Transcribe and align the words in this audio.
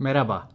Merhaba. 0.00 0.48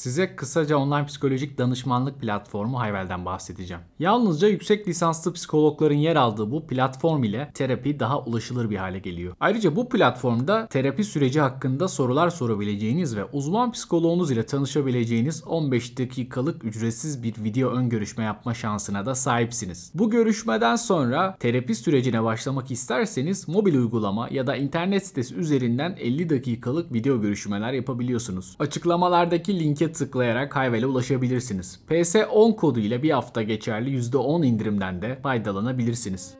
Size 0.00 0.36
kısaca 0.36 0.76
online 0.76 1.06
psikolojik 1.06 1.58
danışmanlık 1.58 2.20
platformu 2.20 2.80
Hayvel'den 2.80 3.24
bahsedeceğim. 3.24 3.82
Yalnızca 3.98 4.48
yüksek 4.48 4.88
lisanslı 4.88 5.32
psikologların 5.32 5.96
yer 5.96 6.16
aldığı 6.16 6.50
bu 6.50 6.66
platform 6.66 7.24
ile 7.24 7.50
terapi 7.54 8.00
daha 8.00 8.20
ulaşılır 8.20 8.70
bir 8.70 8.76
hale 8.76 8.98
geliyor. 8.98 9.34
Ayrıca 9.40 9.76
bu 9.76 9.88
platformda 9.88 10.66
terapi 10.66 11.04
süreci 11.04 11.40
hakkında 11.40 11.88
sorular 11.88 12.30
sorabileceğiniz 12.30 13.16
ve 13.16 13.24
uzman 13.24 13.72
psikoloğunuz 13.72 14.30
ile 14.30 14.46
tanışabileceğiniz 14.46 15.44
15 15.46 15.98
dakikalık 15.98 16.64
ücretsiz 16.64 17.22
bir 17.22 17.34
video 17.44 17.70
ön 17.70 17.88
görüşme 17.88 18.24
yapma 18.24 18.54
şansına 18.54 19.06
da 19.06 19.14
sahipsiniz. 19.14 19.92
Bu 19.94 20.10
görüşmeden 20.10 20.76
sonra 20.76 21.36
terapi 21.40 21.74
sürecine 21.74 22.24
başlamak 22.24 22.70
isterseniz 22.70 23.48
mobil 23.48 23.74
uygulama 23.74 24.28
ya 24.30 24.46
da 24.46 24.56
internet 24.56 25.06
sitesi 25.06 25.34
üzerinden 25.34 25.96
50 25.98 26.30
dakikalık 26.30 26.92
video 26.92 27.20
görüşmeler 27.20 27.72
yapabiliyorsunuz. 27.72 28.56
Açıklamalardaki 28.58 29.60
linke 29.60 29.89
tıklayarak 29.92 30.56
Hayvel'e 30.56 30.86
ulaşabilirsiniz. 30.86 31.80
PS10 31.88 32.56
kodu 32.56 32.80
ile 32.80 33.02
bir 33.02 33.10
hafta 33.10 33.42
geçerli 33.42 33.98
%10 33.98 34.46
indirimden 34.46 35.02
de 35.02 35.18
faydalanabilirsiniz. 35.22 36.34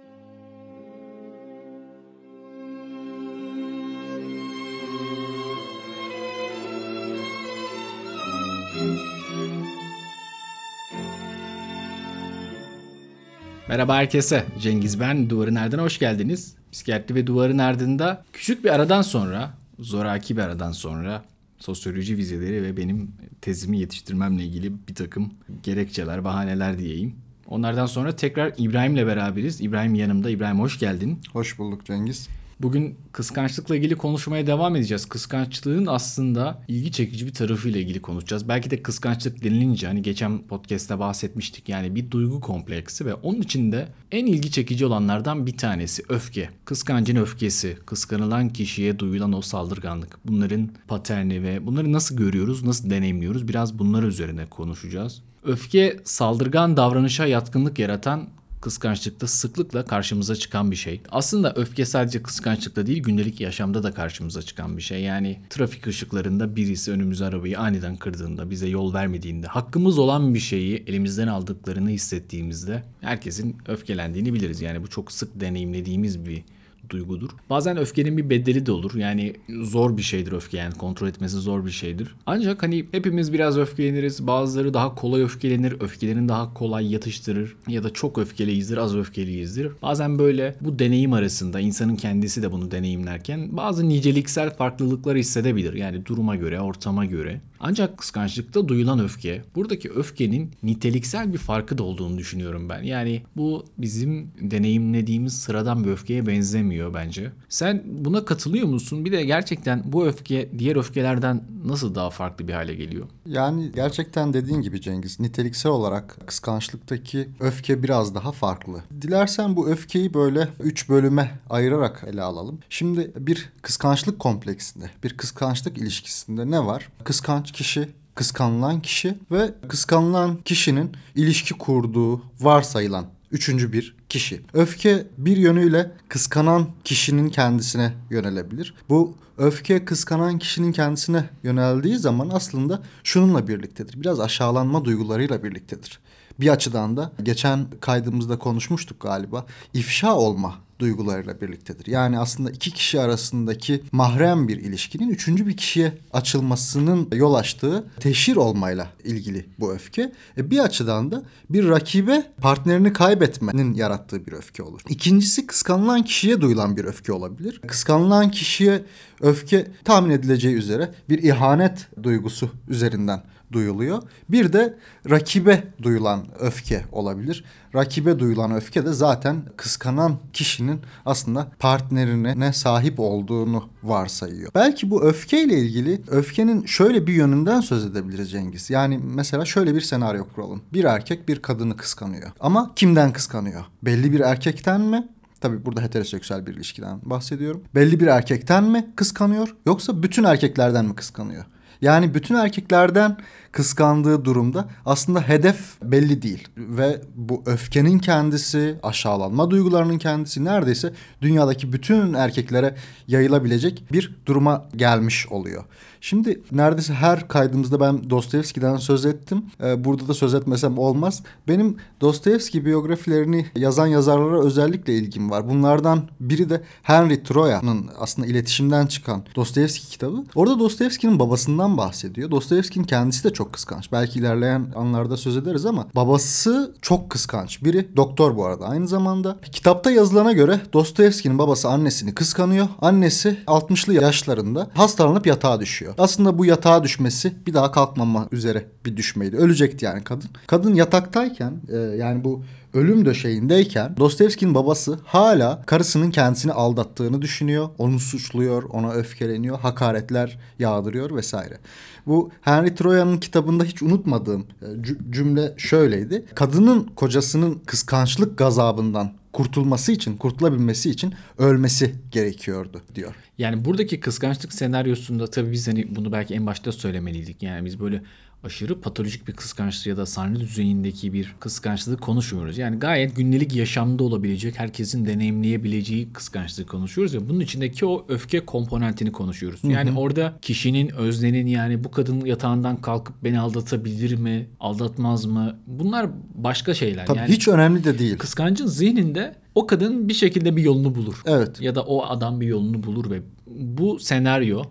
Merhaba 13.69 13.97
herkese. 13.97 14.45
Cengiz 14.61 15.01
ben. 15.01 15.31
Duvarın 15.31 15.55
Ardına 15.55 15.83
hoş 15.83 15.99
geldiniz. 15.99 16.55
Psikiyatri 16.73 17.15
ve 17.15 17.27
Duvarın 17.27 17.59
Ardında 17.59 18.25
küçük 18.33 18.65
bir 18.65 18.71
aradan 18.71 19.03
sonra, 19.03 19.51
zoraki 19.79 20.37
bir 20.37 20.43
aradan 20.43 20.73
sonra 20.73 21.23
sosyoloji 21.61 22.17
vizeleri 22.17 22.63
ve 22.63 22.77
benim 22.77 23.13
tezimi 23.41 23.79
yetiştirmemle 23.79 24.45
ilgili 24.45 24.73
bir 24.89 24.95
takım 24.95 25.35
gerekçeler, 25.63 26.25
bahaneler 26.25 26.79
diyeyim. 26.79 27.15
Onlardan 27.47 27.87
sonra 27.87 28.17
tekrar 28.17 28.53
İbrahim'le 28.59 29.07
beraberiz. 29.07 29.61
İbrahim 29.61 29.95
yanımda. 29.95 30.31
İbrahim 30.31 30.61
hoş 30.61 30.79
geldin. 30.79 31.19
Hoş 31.33 31.59
bulduk 31.59 31.87
Cengiz. 31.87 32.29
Bugün 32.63 32.99
kıskançlıkla 33.13 33.77
ilgili 33.77 33.95
konuşmaya 33.95 34.47
devam 34.47 34.77
edeceğiz. 34.77 35.07
Kıskançlığın 35.07 35.87
aslında 35.87 36.63
ilgi 36.69 36.93
çekici 36.93 37.27
bir 37.27 37.35
tarafıyla 37.35 37.81
ilgili 37.81 38.03
konuşacağız. 38.03 38.49
Belki 38.49 38.71
de 38.71 38.83
kıskançlık 38.83 39.45
denilince 39.45 39.87
hani 39.87 40.03
geçen 40.03 40.39
podcast'te 40.39 40.99
bahsetmiştik 40.99 41.69
yani 41.69 41.95
bir 41.95 42.11
duygu 42.11 42.41
kompleksi 42.41 43.07
ve 43.07 43.15
onun 43.15 43.41
içinde 43.41 43.89
en 44.13 44.27
ilgi 44.27 44.51
çekici 44.51 44.87
olanlardan 44.87 45.47
bir 45.47 45.57
tanesi 45.57 46.03
öfke. 46.09 46.51
Kıskancın 46.65 47.17
öfkesi, 47.17 47.79
kıskanılan 47.87 48.49
kişiye 48.49 48.99
duyulan 48.99 49.33
o 49.33 49.41
saldırganlık. 49.41 50.19
Bunların 50.25 50.71
paterni 50.89 51.43
ve 51.43 51.67
bunları 51.67 51.93
nasıl 51.93 52.17
görüyoruz, 52.17 52.65
nasıl 52.65 52.91
deneyimliyoruz 52.91 53.49
biraz 53.49 53.79
bunlar 53.79 54.03
üzerine 54.03 54.47
konuşacağız. 54.47 55.23
Öfke 55.45 56.01
saldırgan 56.05 56.77
davranışa 56.77 57.27
yatkınlık 57.27 57.79
yaratan 57.79 58.29
kıskançlıkta 58.61 59.27
sıklıkla 59.27 59.85
karşımıza 59.85 60.37
çıkan 60.37 60.71
bir 60.71 60.77
şey. 60.77 61.01
Aslında 61.11 61.53
öfke 61.55 61.85
sadece 61.85 62.23
kıskançlıkta 62.23 62.87
değil 62.87 63.03
gündelik 63.03 63.41
yaşamda 63.41 63.83
da 63.83 63.93
karşımıza 63.93 64.43
çıkan 64.43 64.77
bir 64.77 64.83
şey. 64.83 65.03
Yani 65.03 65.41
trafik 65.51 65.87
ışıklarında 65.87 66.57
birisi 66.57 66.93
önümüze 66.93 67.25
arabayı 67.25 67.59
aniden 67.59 67.97
kırdığında, 67.97 68.51
bize 68.51 68.69
yol 68.69 68.95
vermediğinde, 68.95 69.47
hakkımız 69.47 69.99
olan 69.99 70.35
bir 70.35 70.41
şeyi 70.41 70.85
elimizden 70.87 71.27
aldıklarını 71.27 71.91
hissettiğimizde 71.91 72.83
herkesin 73.01 73.57
öfkelendiğini 73.69 74.35
biliriz. 74.35 74.61
Yani 74.61 74.83
bu 74.83 74.89
çok 74.89 75.13
sık 75.13 75.41
deneyimlediğimiz 75.41 76.27
bir 76.27 76.43
duygudur. 76.91 77.31
Bazen 77.51 77.77
öfkenin 77.77 78.17
bir 78.17 78.31
bedeli 78.31 78.67
de 78.67 78.73
olur. 78.73 78.95
Yani 78.95 79.35
zor 79.63 79.97
bir 79.97 80.03
şeydir 80.03 80.33
öfke 80.33 80.57
yani 80.59 80.75
kontrol 80.75 81.09
etmesi 81.09 81.37
zor 81.37 81.67
bir 81.67 81.71
şeydir. 81.71 82.15
Ancak 82.27 82.63
hani 82.63 82.87
hepimiz 82.93 83.33
biraz 83.33 83.59
öfkeleniriz. 83.59 84.27
Bazıları 84.27 84.75
daha 84.75 84.95
kolay 84.95 85.23
öfkelenir. 85.23 85.77
Öfkelerini 85.81 86.29
daha 86.29 86.55
kolay 86.55 86.93
yatıştırır. 86.93 87.57
Ya 87.69 87.85
da 87.85 87.91
çok 87.91 88.19
öfkeliyizdir, 88.19 88.77
az 88.77 88.97
öfkeliyizdir. 88.97 89.73
Bazen 89.83 90.19
böyle 90.19 90.57
bu 90.61 90.79
deneyim 90.79 91.13
arasında 91.13 91.61
insanın 91.61 91.97
kendisi 91.97 92.43
de 92.43 92.53
bunu 92.53 92.71
deneyimlerken 92.71 93.57
bazı 93.57 93.89
niceliksel 93.89 94.51
farklılıklar 94.51 95.17
hissedebilir. 95.17 95.73
Yani 95.73 96.07
duruma 96.07 96.37
göre, 96.37 96.61
ortama 96.61 97.05
göre. 97.05 97.41
Ancak 97.61 97.99
kıskançlıkta 97.99 98.69
duyulan 98.69 99.01
öfke, 99.01 99.43
buradaki 99.55 99.91
öfkenin 99.91 100.51
niteliksel 100.63 101.33
bir 101.33 101.39
farkı 101.39 101.79
da 101.79 101.83
olduğunu 101.83 102.19
düşünüyorum 102.19 102.69
ben. 102.69 102.83
Yani 102.83 103.23
bu 103.37 103.65
bizim 103.79 104.31
deneyimlediğimiz 104.41 105.39
sıradan 105.39 105.85
bir 105.85 105.91
öfkeye 105.91 106.27
benzemiyor 106.27 106.95
bence. 106.95 107.33
Sen 107.49 107.83
buna 107.87 108.25
katılıyor 108.25 108.67
musun? 108.67 109.05
Bir 109.05 109.13
de 109.13 109.25
gerçekten 109.25 109.83
bu 109.85 110.07
öfke 110.07 110.51
diğer 110.59 110.77
öfkelerden 110.77 111.45
nasıl 111.65 111.95
daha 111.95 112.11
farklı 112.11 112.49
bir 112.49 112.53
hale 112.53 112.75
geliyor? 112.75 113.07
Yani 113.27 113.73
gerçekten 113.75 114.33
dediğin 114.33 114.61
gibi 114.61 114.81
Cengiz, 114.81 115.21
niteliksel 115.21 115.73
olarak 115.73 116.17
kıskançlıktaki 116.27 117.29
öfke 117.41 117.83
biraz 117.83 118.15
daha 118.15 118.33
farklı. 118.33 118.83
Dilersen 119.03 119.57
bu 119.57 119.69
öfkeyi 119.69 120.15
böyle 120.15 120.49
üç 120.63 120.89
bölüme 120.89 121.39
ayırarak 121.51 122.05
ele 122.07 122.23
alalım. 122.23 122.59
Şimdi 122.71 123.13
bir 123.19 123.53
kıskançlık 123.63 124.19
kompleksinde, 124.19 124.91
bir 125.05 125.17
kıskançlık 125.17 125.79
ilişkisinde 125.79 126.51
ne 126.51 126.67
var? 126.67 126.89
Kıskanç 127.05 127.50
kişi 127.53 127.89
kıskanılan 128.15 128.83
kişi 128.83 129.19
ve 129.31 129.55
kıskanılan 129.69 130.37
kişinin 130.45 130.93
ilişki 131.15 131.55
kurduğu 131.55 132.23
varsayılan 132.41 133.07
üçüncü 133.31 133.73
bir 133.73 133.97
kişi. 134.09 134.41
Öfke 134.53 135.07
bir 135.19 135.37
yönüyle 135.37 135.91
kıskanan 136.09 136.67
kişinin 136.85 137.29
kendisine 137.29 137.93
yönelebilir. 138.11 138.75
Bu 138.89 139.15
öfke 139.39 139.85
kıskanan 139.85 140.39
kişinin 140.39 140.73
kendisine 140.73 141.25
yöneldiği 141.43 141.99
zaman 141.99 142.31
aslında 142.33 142.83
şununla 143.05 143.49
birliktedir. 143.49 144.01
Biraz 144.01 144.21
aşağılanma 144.21 144.85
duygularıyla 144.85 145.45
birliktedir. 145.45 146.01
Bir 146.41 146.49
açıdan 146.49 146.97
da 146.97 147.13
geçen 147.23 147.67
kaydımızda 147.81 148.39
konuşmuştuk 148.39 149.01
galiba. 149.01 149.47
ifşa 149.75 150.17
olma 150.17 150.55
duygularıyla 150.81 151.41
birliktedir. 151.41 151.87
Yani 151.87 152.19
aslında 152.19 152.51
iki 152.51 152.71
kişi 152.71 153.01
arasındaki 153.01 153.83
mahrem 153.93 154.49
bir 154.49 154.57
ilişkinin 154.57 155.09
üçüncü 155.09 155.47
bir 155.47 155.57
kişiye 155.57 155.93
açılmasının 156.13 157.09
yol 157.13 157.35
açtığı 157.35 157.85
teşhir 158.01 158.37
olmayla 158.37 158.89
ilgili 159.05 159.47
bu 159.61 159.73
öfke. 159.73 160.13
E 160.37 160.51
bir 160.51 160.59
açıdan 160.59 161.13
da 161.13 161.23
bir 161.51 161.69
rakibe 161.69 162.33
partnerini 162.41 162.93
kaybetmenin 162.93 163.75
yarattığı 163.75 164.27
bir 164.27 164.33
öfke 164.33 164.63
olur. 164.63 164.81
İkincisi 164.89 165.47
kıskanılan 165.47 166.03
kişiye 166.05 166.41
duyulan 166.41 166.77
bir 166.77 166.85
öfke 166.85 167.13
olabilir. 167.13 167.61
Kıskanılan 167.67 168.31
kişiye 168.31 168.83
öfke 169.21 169.67
tahmin 169.85 170.11
edileceği 170.11 170.55
üzere 170.55 170.95
bir 171.09 171.23
ihanet 171.23 171.89
duygusu 172.03 172.51
üzerinden 172.69 173.23
duyuluyor. 173.53 174.03
Bir 174.29 174.53
de 174.53 174.79
rakibe 175.11 175.65
duyulan 175.83 176.27
öfke 176.41 176.85
olabilir. 176.93 177.45
Rakibe 177.75 178.19
duyulan 178.19 178.55
öfke 178.55 178.87
de 178.87 178.93
zaten 178.93 179.43
kıskanan 179.57 180.19
kişinin 180.33 180.81
aslında 181.07 181.49
partnerine 181.59 182.41
ne 182.41 182.53
sahip 182.53 183.01
olduğunu 183.01 183.69
varsayıyor. 183.83 184.51
Belki 184.55 184.91
bu 184.91 185.03
öfkeyle 185.03 185.59
ilgili 185.59 186.01
öfkenin 186.09 186.67
şöyle 186.67 187.07
bir 187.07 187.13
yönünden 187.13 187.61
söz 187.61 187.85
edebiliriz 187.85 188.31
Cengiz. 188.31 188.71
Yani 188.71 189.01
mesela 189.15 189.45
şöyle 189.45 189.75
bir 189.75 189.81
senaryo 189.81 190.25
kuralım. 190.35 190.63
Bir 190.73 190.85
erkek 190.85 191.29
bir 191.29 191.43
kadını 191.43 191.77
kıskanıyor. 191.77 192.31
Ama 192.41 192.73
kimden 192.77 193.13
kıskanıyor? 193.13 193.65
Belli 193.83 194.13
bir 194.13 194.21
erkekten 194.21 194.81
mi? 194.81 195.09
Tabii 195.41 195.67
burada 195.67 195.83
heteroseksüel 195.83 196.47
bir 196.47 196.55
ilişkiden 196.55 197.01
bahsediyorum. 197.03 197.65
Belli 197.75 198.01
bir 198.01 198.07
erkekten 198.07 198.65
mi 198.65 198.87
kıskanıyor 198.97 199.57
yoksa 199.67 200.03
bütün 200.03 200.25
erkeklerden 200.25 200.85
mi 200.85 200.95
kıskanıyor? 200.95 201.45
Yani 201.83 202.15
bütün 202.15 202.35
erkeklerden 202.35 203.17
kıskandığı 203.53 204.25
durumda 204.25 204.69
aslında 204.87 205.21
hedef 205.21 205.83
belli 205.83 206.23
değil. 206.23 206.49
Ve 206.57 207.01
bu 207.15 207.43
öfkenin 207.47 207.99
kendisi, 207.99 208.79
aşağılanma 208.83 209.51
duygularının 209.51 209.99
kendisi 209.99 210.45
neredeyse 210.45 210.93
dünyadaki 211.23 211.73
bütün 211.73 212.15
erkeklere 212.15 212.75
yayılabilecek 213.09 213.85
bir 213.93 214.17
duruma 214.27 214.69
gelmiş 214.77 215.27
oluyor. 215.27 215.65
Şimdi 216.01 216.41
neredeyse 216.53 216.95
her 216.95 217.29
kaydımızda 217.29 217.81
ben 217.81 218.11
Dostoyevski'den 218.11 218.77
söz 218.77 219.07
ettim. 219.07 219.45
Ee, 219.63 219.85
burada 219.85 220.09
da 220.09 220.15
söz 220.15 220.35
etmesem 220.35 220.79
olmaz. 220.79 221.23
Benim 221.49 221.77
Dostoyevski 222.01 222.67
biyografilerini 222.67 223.47
yazan 223.57 223.87
yazarlara 223.87 224.45
özellikle 224.45 224.95
ilgim 224.95 225.31
var. 225.31 225.49
Bunlardan 225.49 226.03
biri 226.21 226.51
de 226.51 226.63
Henry 226.83 227.23
Troya'nın 227.23 227.91
aslında 227.99 228.29
iletişimden 228.29 228.87
çıkan 228.87 229.23
Dostoyevski 229.37 229.87
kitabı. 229.87 230.25
Orada 230.35 230.59
Dostoyevski'nin 230.59 231.19
babasından 231.19 231.70
bahsediyor. 231.77 232.31
Dostoyevski'nin 232.31 232.85
kendisi 232.85 233.25
de 233.25 233.33
çok 233.33 233.53
kıskanç. 233.53 233.93
Belki 233.93 234.19
ilerleyen 234.19 234.73
anlarda 234.77 235.17
söz 235.17 235.37
ederiz 235.37 235.67
ama 235.67 235.87
babası 235.97 236.75
çok 236.83 237.11
kıskanç. 237.11 237.65
Biri 237.65 237.97
doktor 237.97 238.37
bu 238.37 238.45
arada 238.45 238.67
aynı 238.67 238.89
zamanda. 238.89 239.37
Kitapta 239.53 239.91
yazılana 239.91 240.33
göre 240.33 240.61
Dostoyevski'nin 240.73 241.39
babası 241.39 241.69
annesini 241.69 242.15
kıskanıyor. 242.15 242.69
Annesi 242.81 243.39
60'lı 243.47 243.95
yaşlarında 243.95 244.71
hastalanıp 244.75 245.27
yatağa 245.27 245.61
düşüyor. 245.61 245.95
Aslında 245.99 246.39
bu 246.39 246.45
yatağa 246.45 246.85
düşmesi 246.85 247.33
bir 247.47 247.55
daha 247.55 247.73
kalkmama 247.73 248.29
üzere 248.33 248.67
bir 248.87 248.97
düşmeydi. 248.97 249.37
Ölecekti 249.37 249.85
yani 249.85 250.05
kadın. 250.05 250.31
Kadın 250.47 250.75
yataktayken 250.75 251.53
e, 251.69 251.77
yani 251.77 252.25
bu 252.25 252.43
ölüm 252.75 253.05
döşeğindeyken 253.05 253.97
Dostoyevski'nin 253.97 254.55
babası 254.55 254.99
hala 255.05 255.63
karısının 255.67 256.11
kendisini 256.11 256.53
aldattığını 256.53 257.23
düşünüyor. 257.23 257.69
Onu 257.79 257.99
suçluyor, 257.99 258.63
ona 258.63 258.93
öfkeleniyor, 258.93 259.59
hakaretler 259.59 260.39
yağdırıyor 260.59 261.17
vesaire. 261.17 261.59
Bu 262.07 262.31
Henry 262.41 262.75
Troyan'ın 262.75 263.19
kitabında 263.19 263.65
hiç 263.65 263.83
unutmadığım 263.83 264.47
e, 264.63 264.67
cümle 265.11 265.55
şöyleydi. 265.57 266.25
Kadının 266.35 266.85
kocasının 266.85 267.63
kıskançlık 267.67 268.39
gazabından 268.39 269.13
kurtulması 269.33 269.93
için, 269.93 270.17
kurtulabilmesi 270.17 270.91
için 270.91 271.15
ölmesi 271.39 271.95
gerekiyordu 272.11 272.83
diyor. 272.95 273.15
Yani 273.39 273.65
buradaki 273.65 274.01
kıskançlık 274.01 274.53
senaryosunda 274.53 275.27
tabii 275.27 275.53
biz 275.53 275.69
hani 275.69 275.97
bunu 275.97 276.13
belki 276.13 276.35
en 276.35 276.47
başta 276.47 276.73
söylemeliydik. 276.73 277.43
Yani 277.43 277.65
biz 277.65 277.81
böyle 277.81 278.03
aşırı 278.45 278.81
patolojik 278.81 279.29
bir 279.29 279.33
kıskançlık 279.33 279.87
ya 279.87 279.97
da 279.97 280.07
sanrı 280.07 280.41
düzeyindeki 280.41 281.13
bir 281.13 281.35
kıskançlığı 281.41 281.97
konuşmuyoruz. 281.97 282.59
Yani 282.59 282.79
gayet 282.79 283.17
gündelik 283.17 283.57
yaşamda 283.57 284.05
olabilecek, 284.05 284.59
herkesin 284.59 285.07
deneyimleyebileceği 285.07 286.13
kıskançlığı 286.13 286.67
konuşuyoruz 286.67 287.15
ve 287.15 287.29
bunun 287.29 287.41
içindeki 287.41 287.87
o 287.87 288.05
öfke 288.09 288.41
komponentini 288.41 289.13
konuşuyoruz. 289.13 289.61
Yani 289.65 289.91
hı 289.91 289.95
hı. 289.95 289.99
orada 289.99 290.39
kişinin, 290.43 290.89
öznenin 290.89 291.47
yani 291.47 291.85
bu 291.85 291.91
kadın 291.91 292.25
yatağından 292.25 292.77
kalkıp 292.77 293.25
beni 293.25 293.41
aldatabilir 293.41 294.19
mi, 294.19 294.47
aldatmaz 294.61 295.25
mı? 295.25 295.57
Bunlar 295.67 296.07
başka 296.35 296.75
şeyler. 296.75 297.07
Tabii 297.07 297.19
yani 297.19 297.33
hiç 297.33 297.49
önemli 297.49 297.85
de 297.85 297.99
değil. 297.99 298.19
Kıskancın 298.19 298.67
zihninde 298.67 299.35
o 299.55 299.67
kadın 299.67 300.09
bir 300.09 300.15
şekilde 300.15 300.57
bir 300.57 300.63
yolunu 300.63 300.95
bulur. 300.95 301.23
Evet. 301.27 301.61
Ya 301.61 301.75
da 301.75 301.83
o 301.83 302.05
adam 302.05 302.41
bir 302.41 302.47
yolunu 302.47 302.83
bulur 302.83 303.11
ve 303.11 303.21
bu 303.47 303.99
senaryo 303.99 304.63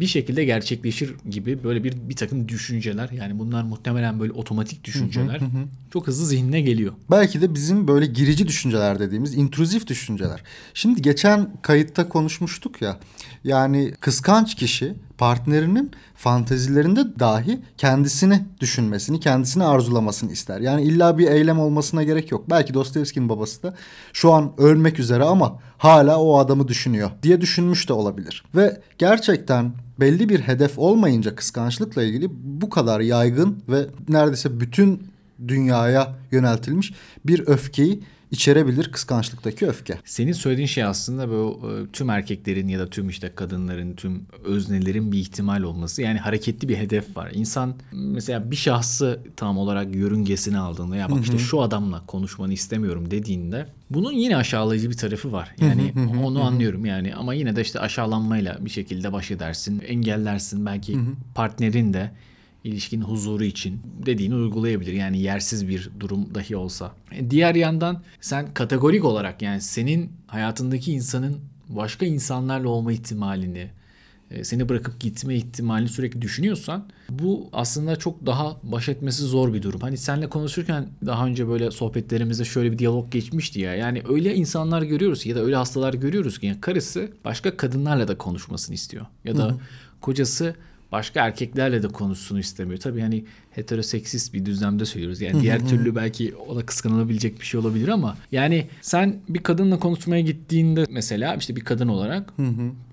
bir 0.00 0.06
şekilde 0.06 0.44
gerçekleşir 0.44 1.14
gibi 1.30 1.64
böyle 1.64 1.84
bir 1.84 2.08
bir 2.08 2.16
takım 2.16 2.48
düşünceler 2.48 3.10
yani 3.10 3.38
bunlar 3.38 3.62
muhtemelen 3.62 4.20
böyle 4.20 4.32
otomatik 4.32 4.84
düşünceler 4.84 5.40
çok 5.92 6.06
hızlı 6.06 6.26
zihnine 6.26 6.60
geliyor. 6.60 6.92
Belki 7.10 7.40
de 7.40 7.54
bizim 7.54 7.88
böyle 7.88 8.06
girici 8.06 8.48
düşünceler 8.48 8.98
dediğimiz 8.98 9.34
intruzif 9.34 9.86
düşünceler. 9.86 10.42
Şimdi 10.74 11.02
geçen 11.02 11.50
kayıtta 11.62 12.08
konuşmuştuk 12.08 12.82
ya 12.82 12.96
yani 13.44 13.92
kıskanç 14.00 14.54
kişi 14.54 14.94
partnerinin 15.18 15.90
fantezilerinde 16.14 17.18
dahi 17.18 17.60
kendisini 17.78 18.46
düşünmesini, 18.60 19.20
kendisini 19.20 19.64
arzulamasını 19.64 20.32
ister. 20.32 20.60
Yani 20.60 20.82
illa 20.82 21.18
bir 21.18 21.28
eylem 21.28 21.60
olmasına 21.60 22.02
gerek 22.02 22.30
yok. 22.30 22.50
Belki 22.50 22.74
Dostoyevski'nin 22.74 23.28
babası 23.28 23.62
da 23.62 23.74
şu 24.12 24.32
an 24.32 24.52
ölmek 24.58 24.98
üzere 24.98 25.24
ama 25.24 25.58
hala 25.78 26.20
o 26.20 26.38
adamı 26.38 26.68
düşünüyor 26.68 27.10
diye 27.22 27.40
düşünmüş 27.40 27.88
de 27.88 27.92
olabilir. 27.92 28.44
Ve 28.54 28.80
gerçekten 28.98 29.72
belli 30.00 30.28
bir 30.28 30.40
hedef 30.40 30.78
olmayınca 30.78 31.34
kıskançlıkla 31.34 32.02
ilgili 32.02 32.28
bu 32.30 32.70
kadar 32.70 33.00
yaygın 33.00 33.62
ve 33.68 33.86
neredeyse 34.08 34.60
bütün 34.60 35.02
dünyaya 35.48 36.16
yöneltilmiş 36.32 36.92
bir 37.26 37.48
öfkeyi 37.48 38.00
içerebilir 38.30 38.92
kıskançlıktaki 38.92 39.66
öfke. 39.66 39.98
Senin 40.04 40.32
söylediğin 40.32 40.66
şey 40.66 40.84
aslında 40.84 41.28
bu 41.28 41.70
e, 41.70 41.92
tüm 41.92 42.10
erkeklerin 42.10 42.68
ya 42.68 42.78
da 42.78 42.90
tüm 42.90 43.08
işte 43.08 43.32
kadınların, 43.34 43.94
tüm 43.94 44.26
öznelerin 44.44 45.12
bir 45.12 45.18
ihtimal 45.18 45.62
olması. 45.62 46.02
Yani 46.02 46.18
hareketli 46.18 46.68
bir 46.68 46.76
hedef 46.76 47.16
var. 47.16 47.30
İnsan 47.34 47.74
mesela 47.92 48.50
bir 48.50 48.56
şahsı 48.56 49.20
tam 49.36 49.58
olarak 49.58 49.94
yörüngesine 49.94 50.58
aldığında 50.58 50.96
ya 50.96 51.10
bak 51.10 51.22
işte 51.22 51.38
şu 51.38 51.60
adamla 51.60 52.06
konuşmanı 52.06 52.52
istemiyorum 52.52 53.10
dediğinde 53.10 53.66
bunun 53.90 54.12
yine 54.12 54.36
aşağılayıcı 54.36 54.90
bir 54.90 54.96
tarafı 54.96 55.32
var. 55.32 55.54
Yani 55.60 55.92
onu 56.24 56.42
anlıyorum 56.42 56.86
yani 56.86 57.14
ama 57.14 57.34
yine 57.34 57.56
de 57.56 57.60
işte 57.60 57.80
aşağılanmayla 57.80 58.58
bir 58.60 58.70
şekilde 58.70 59.12
baş 59.12 59.30
edersin, 59.30 59.80
engellersin. 59.80 60.66
Belki 60.66 60.98
partnerin 61.34 61.94
de 61.94 62.10
ilişkinin 62.64 63.04
huzuru 63.04 63.44
için 63.44 63.80
dediğini 64.06 64.34
uygulayabilir. 64.34 64.92
Yani 64.92 65.18
yersiz 65.18 65.68
bir 65.68 65.90
durum 66.00 66.34
dahi 66.34 66.56
olsa. 66.56 66.92
E, 67.12 67.30
diğer 67.30 67.54
yandan 67.54 68.02
sen 68.20 68.54
kategorik 68.54 69.04
olarak 69.04 69.42
yani 69.42 69.60
senin 69.60 70.12
hayatındaki 70.26 70.92
insanın 70.92 71.38
başka 71.68 72.06
insanlarla 72.06 72.68
olma 72.68 72.92
ihtimalini, 72.92 73.70
e, 74.30 74.44
seni 74.44 74.68
bırakıp 74.68 75.00
gitme 75.00 75.34
ihtimalini 75.34 75.88
sürekli 75.88 76.22
düşünüyorsan 76.22 76.88
bu 77.10 77.48
aslında 77.52 77.96
çok 77.96 78.26
daha 78.26 78.56
baş 78.62 78.88
etmesi 78.88 79.22
zor 79.22 79.54
bir 79.54 79.62
durum. 79.62 79.80
Hani 79.80 79.96
senle 79.96 80.28
konuşurken 80.28 80.88
daha 81.06 81.26
önce 81.26 81.48
böyle 81.48 81.70
sohbetlerimizde 81.70 82.44
şöyle 82.44 82.72
bir 82.72 82.78
diyalog 82.78 83.12
geçmişti 83.12 83.60
ya. 83.60 83.74
Yani 83.74 84.02
öyle 84.08 84.34
insanlar 84.34 84.82
görüyoruz 84.82 85.26
ya 85.26 85.36
da 85.36 85.40
öyle 85.40 85.56
hastalar 85.56 85.94
görüyoruz 85.94 86.38
ki 86.38 86.46
yani 86.46 86.60
karısı 86.60 87.10
başka 87.24 87.56
kadınlarla 87.56 88.08
da 88.08 88.18
konuşmasını 88.18 88.74
istiyor. 88.74 89.06
Ya 89.24 89.36
da 89.36 89.44
Hı-hı. 89.44 89.58
kocası 90.00 90.54
başka 90.92 91.26
erkeklerle 91.26 91.82
de 91.82 91.88
konuşsun 91.88 92.36
istemiyor. 92.36 92.80
Tabii 92.80 93.00
hani 93.00 93.24
heteroseksist 93.50 94.34
bir 94.34 94.44
düzlemde 94.44 94.84
söylüyoruz. 94.84 95.20
Yani 95.20 95.42
diğer 95.42 95.68
türlü 95.68 95.96
belki 95.96 96.34
ona 96.34 96.66
kıskanılabilecek 96.66 97.40
bir 97.40 97.46
şey 97.46 97.60
olabilir 97.60 97.88
ama 97.88 98.16
yani 98.32 98.66
sen 98.80 99.16
bir 99.28 99.38
kadınla 99.38 99.78
konuşmaya 99.78 100.20
gittiğinde 100.20 100.84
mesela 100.90 101.34
işte 101.34 101.56
bir 101.56 101.64
kadın 101.64 101.88
olarak 101.88 102.32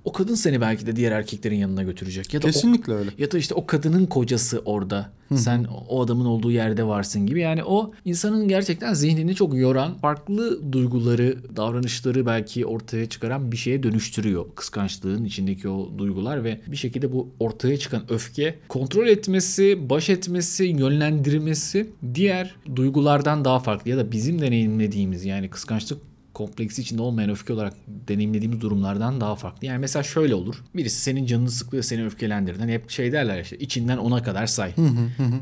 o 0.06 0.12
kadın 0.12 0.36
seni 0.36 0.62
belki 0.62 0.86
de 0.86 0.96
diğer 0.96 1.12
erkeklerin 1.12 1.56
yanına 1.56 1.84
götürecek. 1.84 2.34
Ya 2.34 2.42
da 2.42 2.48
Kesinlikle 2.48 2.94
o, 2.94 2.96
öyle. 2.96 3.10
Ya 3.18 3.32
da 3.32 3.38
işte 3.38 3.56
o 3.56 3.66
kadının 3.66 4.06
kocası 4.06 4.62
orada. 4.66 5.12
Sen 5.36 5.66
o 5.90 6.04
adamın 6.04 6.26
olduğu 6.26 6.52
yerde 6.52 6.84
varsın 6.88 7.28
gibi. 7.28 7.40
Yani 7.40 7.64
o 7.64 7.92
insanın 8.06 8.48
gerçekten 8.48 8.94
zihnini 8.94 9.36
çok 9.36 9.58
yoran, 9.58 9.94
farklı 9.94 10.74
duyguları, 10.74 11.38
davranışları 11.56 12.26
belki 12.26 12.66
ortaya 12.66 13.10
çıkaran 13.10 13.52
bir 13.52 13.58
şeye 13.58 13.84
dönüştürüyor. 13.84 14.46
Kıskançlığın 14.56 15.26
içindeki 15.26 15.70
o 15.70 15.92
duygular 15.98 16.44
ve 16.44 16.62
bir 16.68 16.78
şekilde 16.78 17.12
bu 17.14 17.30
ortaya 17.40 17.78
çıkan 17.78 18.04
öfke 18.10 18.60
kontrol 18.68 19.08
etmesi, 19.08 19.90
baş 19.90 20.10
etmesi, 20.10 20.64
yönlendirmesi 20.66 21.90
diğer 22.14 22.56
duygulardan 22.76 23.46
daha 23.46 23.60
farklı 23.60 23.92
ya 23.92 23.98
da 23.98 24.12
bizim 24.12 24.42
deneyimlediğimiz 24.42 25.26
yani 25.26 25.50
kıskançlık 25.50 25.98
kompleksi 26.36 26.82
içinde 26.82 27.02
olmayan 27.02 27.30
öfke 27.30 27.54
olarak 27.54 27.74
deneyimlediğimiz 27.88 28.62
durumlardan 28.62 29.22
daha 29.22 29.36
farklı. 29.36 29.68
Yani 29.68 29.78
mesela 29.78 30.04
şöyle 30.04 30.36
olur. 30.36 30.56
Birisi 30.76 31.02
senin 31.02 31.26
canını 31.26 31.52
sıklıyor, 31.52 31.84
seni 31.84 32.06
öfkelendirdi. 32.06 32.60
Hani 32.60 32.74
hep 32.74 32.90
şey 32.90 33.12
derler 33.12 33.42
işte 33.42 33.58
içinden 33.58 33.98
ona 33.98 34.24
kadar 34.24 34.48
say. 34.48 34.74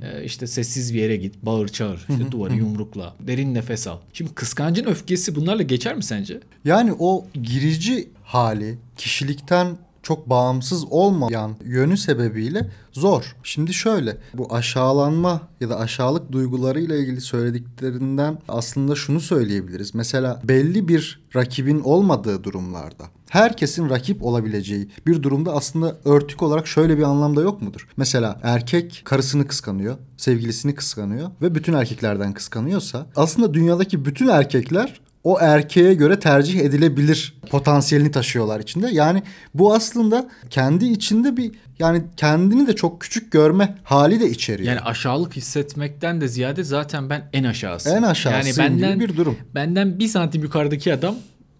ee, 0.03 0.23
işte 0.23 0.47
sessiz 0.47 0.93
bir 0.93 0.99
yere 0.99 1.15
git, 1.15 1.35
bağır 1.43 1.67
çağır, 1.67 2.05
işte 2.09 2.31
duvarı 2.31 2.53
yumrukla, 2.53 3.15
derin 3.19 3.53
nefes 3.53 3.87
al. 3.87 3.97
Şimdi 4.13 4.33
kıskancın 4.33 4.85
öfkesi 4.85 5.35
bunlarla 5.35 5.63
geçer 5.63 5.95
mi 5.95 6.03
sence? 6.03 6.39
Yani 6.65 6.93
o 6.99 7.25
girici 7.43 8.09
hali 8.23 8.77
kişilikten 8.97 9.77
çok 10.03 10.29
bağımsız 10.29 10.85
olmayan 10.89 11.55
yönü 11.65 11.97
sebebiyle 11.97 12.69
zor. 12.91 13.35
Şimdi 13.43 13.73
şöyle 13.73 14.17
bu 14.33 14.55
aşağılanma 14.55 15.41
ya 15.61 15.69
da 15.69 15.79
aşağılık 15.79 16.31
duygularıyla 16.31 16.95
ilgili 16.95 17.21
söylediklerinden 17.21 18.37
aslında 18.47 18.95
şunu 18.95 19.19
söyleyebiliriz. 19.19 19.95
Mesela 19.95 20.41
belli 20.43 20.87
bir 20.87 21.23
rakibin 21.35 21.79
olmadığı 21.79 22.43
durumlarda 22.43 23.03
herkesin 23.29 23.89
rakip 23.89 24.23
olabileceği 24.23 24.89
bir 25.07 25.23
durumda 25.23 25.53
aslında 25.53 25.97
örtük 26.05 26.43
olarak 26.43 26.67
şöyle 26.67 26.97
bir 26.97 27.03
anlamda 27.03 27.41
yok 27.41 27.61
mudur? 27.61 27.87
Mesela 27.97 28.39
erkek 28.43 29.01
karısını 29.05 29.47
kıskanıyor, 29.47 29.97
sevgilisini 30.17 30.75
kıskanıyor 30.75 31.29
ve 31.41 31.55
bütün 31.55 31.73
erkeklerden 31.73 32.33
kıskanıyorsa 32.33 33.05
aslında 33.15 33.53
dünyadaki 33.53 34.05
bütün 34.05 34.27
erkekler 34.27 35.01
o 35.23 35.39
erkeğe 35.39 35.93
göre 35.93 36.19
tercih 36.19 36.59
edilebilir 36.59 37.33
potansiyelini 37.49 38.11
taşıyorlar 38.11 38.59
içinde. 38.59 38.89
Yani 38.91 39.23
bu 39.53 39.73
aslında 39.73 40.29
kendi 40.49 40.85
içinde 40.85 41.37
bir 41.37 41.51
yani 41.79 42.03
kendini 42.17 42.67
de 42.67 42.75
çok 42.75 43.01
küçük 43.01 43.31
görme 43.31 43.77
hali 43.83 44.19
de 44.19 44.29
içeriyor. 44.29 44.69
Yani 44.69 44.79
aşağılık 44.79 45.35
hissetmekten 45.35 46.21
de 46.21 46.27
ziyade 46.27 46.63
zaten 46.63 47.09
ben 47.09 47.29
en 47.33 47.43
aşağısı. 47.43 47.89
En 47.89 48.03
aşağısı 48.03 48.61
yani 48.61 48.71
benden, 48.71 48.99
bir 48.99 49.17
durum. 49.17 49.37
Benden 49.55 49.99
bir 49.99 50.07
santim 50.07 50.43
yukarıdaki 50.43 50.93
adam 50.93 51.15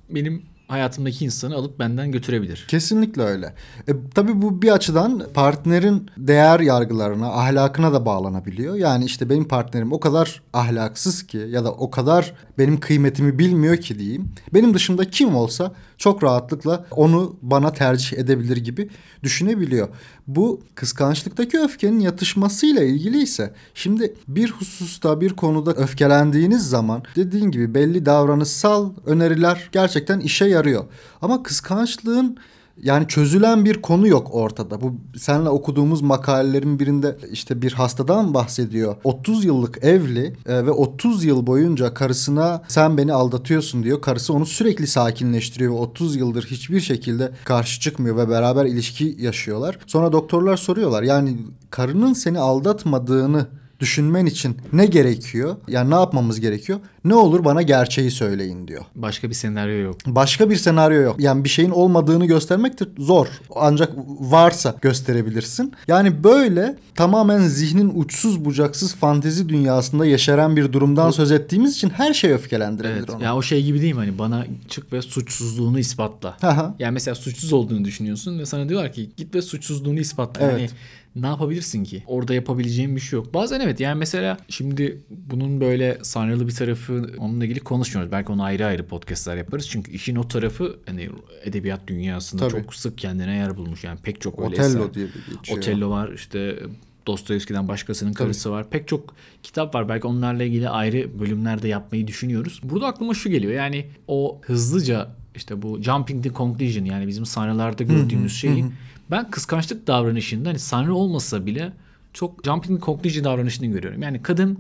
benim 0.10 0.53
hayatımdaki 0.68 1.26
insanı 1.26 1.56
alıp 1.56 1.80
benden 1.80 2.12
götürebilir. 2.12 2.66
Kesinlikle 2.68 3.22
öyle. 3.22 3.54
E, 3.88 3.92
tabii 4.16 4.42
bu 4.42 4.62
bir 4.62 4.72
açıdan 4.72 5.24
partnerin 5.34 6.10
değer 6.18 6.60
yargılarına, 6.60 7.28
ahlakına 7.28 7.94
da 7.94 8.06
bağlanabiliyor. 8.06 8.76
Yani 8.76 9.06
işte 9.06 9.30
benim 9.30 9.48
partnerim 9.48 9.94
o 9.94 10.00
kadar 10.00 10.42
ahlaksız 10.54 11.28
ki 11.28 11.38
ya 11.38 11.64
da 11.64 11.72
o 11.72 11.92
kadar 11.92 12.34
benim 12.58 12.80
kıymetimi 12.80 13.40
bilmiyor 13.40 13.78
ki 13.78 14.00
diyeyim. 14.00 14.32
Benim 14.54 14.74
dışında 14.74 15.10
kim 15.10 15.36
olsa 15.36 15.72
çok 15.98 16.24
rahatlıkla 16.24 16.86
onu 16.92 17.36
bana 17.42 17.74
tercih 17.74 18.18
edebilir 18.18 18.58
gibi 18.58 18.90
düşünebiliyor. 19.24 19.88
Bu 20.28 20.62
kıskançlıktaki 20.76 21.60
öfkenin 21.60 22.00
yatışmasıyla 22.00 22.84
ilgili 22.84 23.22
ise 23.22 23.54
şimdi 23.74 24.14
bir 24.28 24.52
hususta 24.52 25.22
bir 25.22 25.34
konuda 25.34 25.74
öfkelendiğiniz 25.74 26.70
zaman 26.70 27.04
dediğin 27.16 27.52
gibi 27.52 27.74
belli 27.74 28.06
davranışsal 28.06 28.94
öneriler 29.06 29.70
gerçekten 29.72 30.20
işe 30.20 30.46
yarıyor. 30.54 30.84
Ama 31.22 31.44
kıskançlığın 31.44 32.38
yani 32.82 33.08
çözülen 33.08 33.66
bir 33.66 33.82
konu 33.82 34.08
yok 34.08 34.28
ortada. 34.32 34.82
Bu 34.82 34.96
senle 35.18 35.50
okuduğumuz 35.50 36.02
makalelerin 36.02 36.80
birinde 36.80 37.18
işte 37.32 37.62
bir 37.62 37.74
hastadan 37.74 38.34
bahsediyor. 38.34 38.96
30 39.04 39.46
yıllık 39.46 39.84
evli 39.84 40.34
e, 40.46 40.66
ve 40.66 40.72
30 40.72 41.24
yıl 41.24 41.48
boyunca 41.48 41.94
karısına 41.94 42.64
sen 42.68 42.98
beni 42.98 43.14
aldatıyorsun 43.14 43.84
diyor. 43.84 44.02
Karısı 44.02 44.34
onu 44.34 44.46
sürekli 44.46 44.88
sakinleştiriyor 44.88 45.74
ve 45.74 45.78
30 45.78 46.16
yıldır 46.16 46.46
hiçbir 46.46 46.80
şekilde 46.80 47.32
karşı 47.44 47.82
çıkmıyor 47.82 48.18
ve 48.18 48.30
beraber 48.30 48.66
ilişki 48.66 49.16
yaşıyorlar. 49.20 49.80
Sonra 49.88 50.12
doktorlar 50.12 50.58
soruyorlar 50.58 51.04
yani 51.04 51.38
karının 51.70 52.14
seni 52.14 52.40
aldatmadığını 52.40 53.48
düşünmen 53.84 54.26
için 54.26 54.58
ne 54.74 54.86
gerekiyor? 54.86 55.56
Yani 55.68 55.90
ne 55.90 55.96
yapmamız 55.96 56.40
gerekiyor? 56.40 56.80
Ne 57.06 57.16
olur 57.16 57.46
bana 57.46 57.62
gerçeği 57.62 58.12
söyleyin 58.12 58.68
diyor. 58.68 58.86
Başka 58.96 59.30
bir 59.30 59.34
senaryo 59.34 59.78
yok. 59.78 59.98
Başka 60.06 60.50
bir 60.50 60.56
senaryo 60.56 61.02
yok. 61.02 61.16
Yani 61.20 61.44
bir 61.44 61.50
şeyin 61.50 61.70
olmadığını 61.70 62.26
göstermek 62.26 62.80
de 62.80 62.86
zor. 62.98 63.28
Ancak 63.56 63.92
varsa 64.20 64.76
gösterebilirsin. 64.82 65.74
Yani 65.88 66.24
böyle 66.24 66.78
tamamen 66.96 67.40
zihnin 67.40 67.92
uçsuz 67.96 68.46
bucaksız 68.46 68.96
fantezi 68.96 69.50
dünyasında 69.50 70.06
yaşaran 70.06 70.56
bir 70.56 70.74
durumdan 70.74 71.12
söz 71.12 71.32
ettiğimiz 71.32 71.76
için 71.76 71.90
her 71.90 72.14
şey 72.14 72.32
öfkelendirebilir 72.32 72.98
Evet. 72.98 73.10
onu. 73.10 73.24
Ya 73.24 73.36
o 73.36 73.42
şey 73.42 73.64
gibi 73.64 73.82
değil 73.82 73.94
mi? 73.94 74.00
Hani 74.00 74.18
bana 74.20 74.46
çık 74.70 74.94
ve 74.94 75.02
suçsuzluğunu 75.02 75.80
ispatla. 75.80 76.38
Aha. 76.42 76.76
Yani 76.80 76.94
mesela 76.94 77.16
suçsuz 77.16 77.54
olduğunu 77.54 77.86
düşünüyorsun 77.86 78.40
ve 78.40 78.46
sana 78.46 78.70
diyorlar 78.70 78.94
ki 78.94 79.10
git 79.18 79.36
ve 79.36 79.42
suçsuzluğunu 79.42 80.00
ispatla. 80.00 80.42
Evet. 80.46 80.60
Yani 80.60 80.70
ne 81.16 81.28
yapabilirsin 81.28 81.84
ki? 81.84 82.04
Orada 82.08 82.34
yapabileceğin 82.34 82.96
bir 82.96 83.02
şey 83.02 83.18
yok. 83.20 83.34
Bazen 83.34 83.60
evet 83.60 83.80
yani 83.80 84.00
mesela 84.00 84.38
şimdi 84.50 85.02
bunun 85.10 85.62
böyle 85.62 85.98
sanrılı 86.02 86.48
bir 86.48 86.54
tarafı 86.54 87.12
onunla 87.18 87.46
ilgili 87.46 87.60
konuşmuyoruz. 87.60 88.12
Belki 88.12 88.32
onu 88.32 88.44
ayrı 88.44 88.66
ayrı 88.66 88.88
podcastlar 88.88 89.38
yaparız. 89.38 89.70
Çünkü 89.70 89.92
işin 89.92 90.16
o 90.16 90.28
tarafı 90.28 90.80
hani 90.86 91.10
edebiyat 91.44 91.88
dünyasında 91.88 92.48
Tabii. 92.48 92.62
çok 92.62 92.76
sık 92.76 92.98
kendine 92.98 93.36
yer 93.36 93.58
bulmuş. 93.58 93.84
Yani 93.84 94.00
pek 94.04 94.22
çok 94.22 94.40
öyle 94.40 94.50
Otello 94.50 94.68
eser. 94.68 94.94
diye 94.94 95.06
bir 95.06 95.36
geçiyor. 95.36 95.58
Otello 95.58 95.90
var 95.90 96.12
işte 96.14 96.60
Dostoyevski'den 97.08 97.68
başkasının 97.68 98.14
karısı 98.14 98.52
var. 98.52 98.70
Pek 98.70 98.88
çok 98.88 99.16
kitap 99.44 99.76
var. 99.76 99.90
Belki 99.90 100.08
onlarla 100.08 100.44
ilgili 100.44 100.70
ayrı 100.70 101.20
bölümlerde 101.20 101.68
yapmayı 101.68 102.08
düşünüyoruz. 102.08 102.62
Burada 102.64 102.88
aklıma 102.88 103.14
şu 103.14 103.30
geliyor. 103.30 103.54
Yani 103.54 103.86
o 104.08 104.42
hızlıca 104.42 105.16
işte 105.36 105.62
bu 105.62 105.82
jumping 105.82 106.24
the 106.24 106.30
conclusion 106.30 106.86
yani 106.86 107.08
bizim 107.08 107.26
sahnelarda 107.26 107.84
gördüğümüz 107.84 108.36
şeyi 108.36 108.66
ben 109.14 109.32
kıskançlık 109.32 109.88
davranışında 109.88 110.50
hani 110.50 110.60
sanrı 110.60 110.96
olmasa 110.96 111.46
bile 111.46 111.74
çok 112.14 112.44
jumping 112.46 112.84
conclusion 112.84 113.24
davranışını 113.24 113.66
görüyorum. 113.68 114.02
Yani 114.02 114.22
kadın 114.24 114.60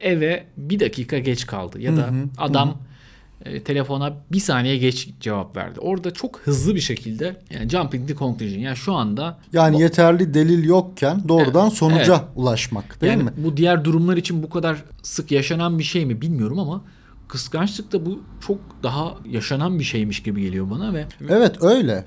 eve 0.00 0.44
bir 0.56 0.80
dakika 0.80 1.18
geç 1.18 1.46
kaldı 1.46 1.80
ya 1.80 1.96
da 1.96 2.10
adam 2.38 2.78
e, 3.44 3.62
telefona 3.62 4.12
bir 4.32 4.40
saniye 4.40 4.76
geç 4.76 5.08
cevap 5.20 5.56
verdi. 5.56 5.80
Orada 5.80 6.10
çok 6.10 6.38
hızlı 6.38 6.74
bir 6.74 6.80
şekilde 6.80 7.36
yani 7.50 7.68
jumping 7.68 8.08
the 8.08 8.14
conclusion 8.14 8.60
yani 8.60 8.76
şu 8.76 8.92
anda 8.94 9.38
Yani 9.52 9.80
yeterli 9.82 10.34
delil 10.34 10.64
yokken 10.64 11.28
doğrudan 11.28 11.66
Evet, 11.66 11.78
sonuca 11.78 12.14
evet. 12.14 12.24
ulaşmak 12.36 13.00
değil 13.00 13.12
yani 13.12 13.22
mi? 13.22 13.30
bu 13.36 13.56
diğer 13.56 13.84
durumlar 13.84 14.16
için 14.16 14.42
bu 14.42 14.50
kadar 14.50 14.84
sık 15.02 15.30
yaşanan 15.30 15.78
bir 15.78 15.84
şey 15.84 16.06
mi 16.06 16.20
bilmiyorum 16.20 16.58
ama 16.58 16.84
kıskançlıkta 17.28 18.06
bu 18.06 18.22
çok 18.46 18.58
daha 18.82 19.14
yaşanan 19.30 19.78
bir 19.78 19.84
şeymiş 19.84 20.22
gibi 20.22 20.42
geliyor 20.42 20.70
bana 20.70 20.94
ve 20.94 21.06
Evet 21.28 21.62
öyle. 21.62 22.04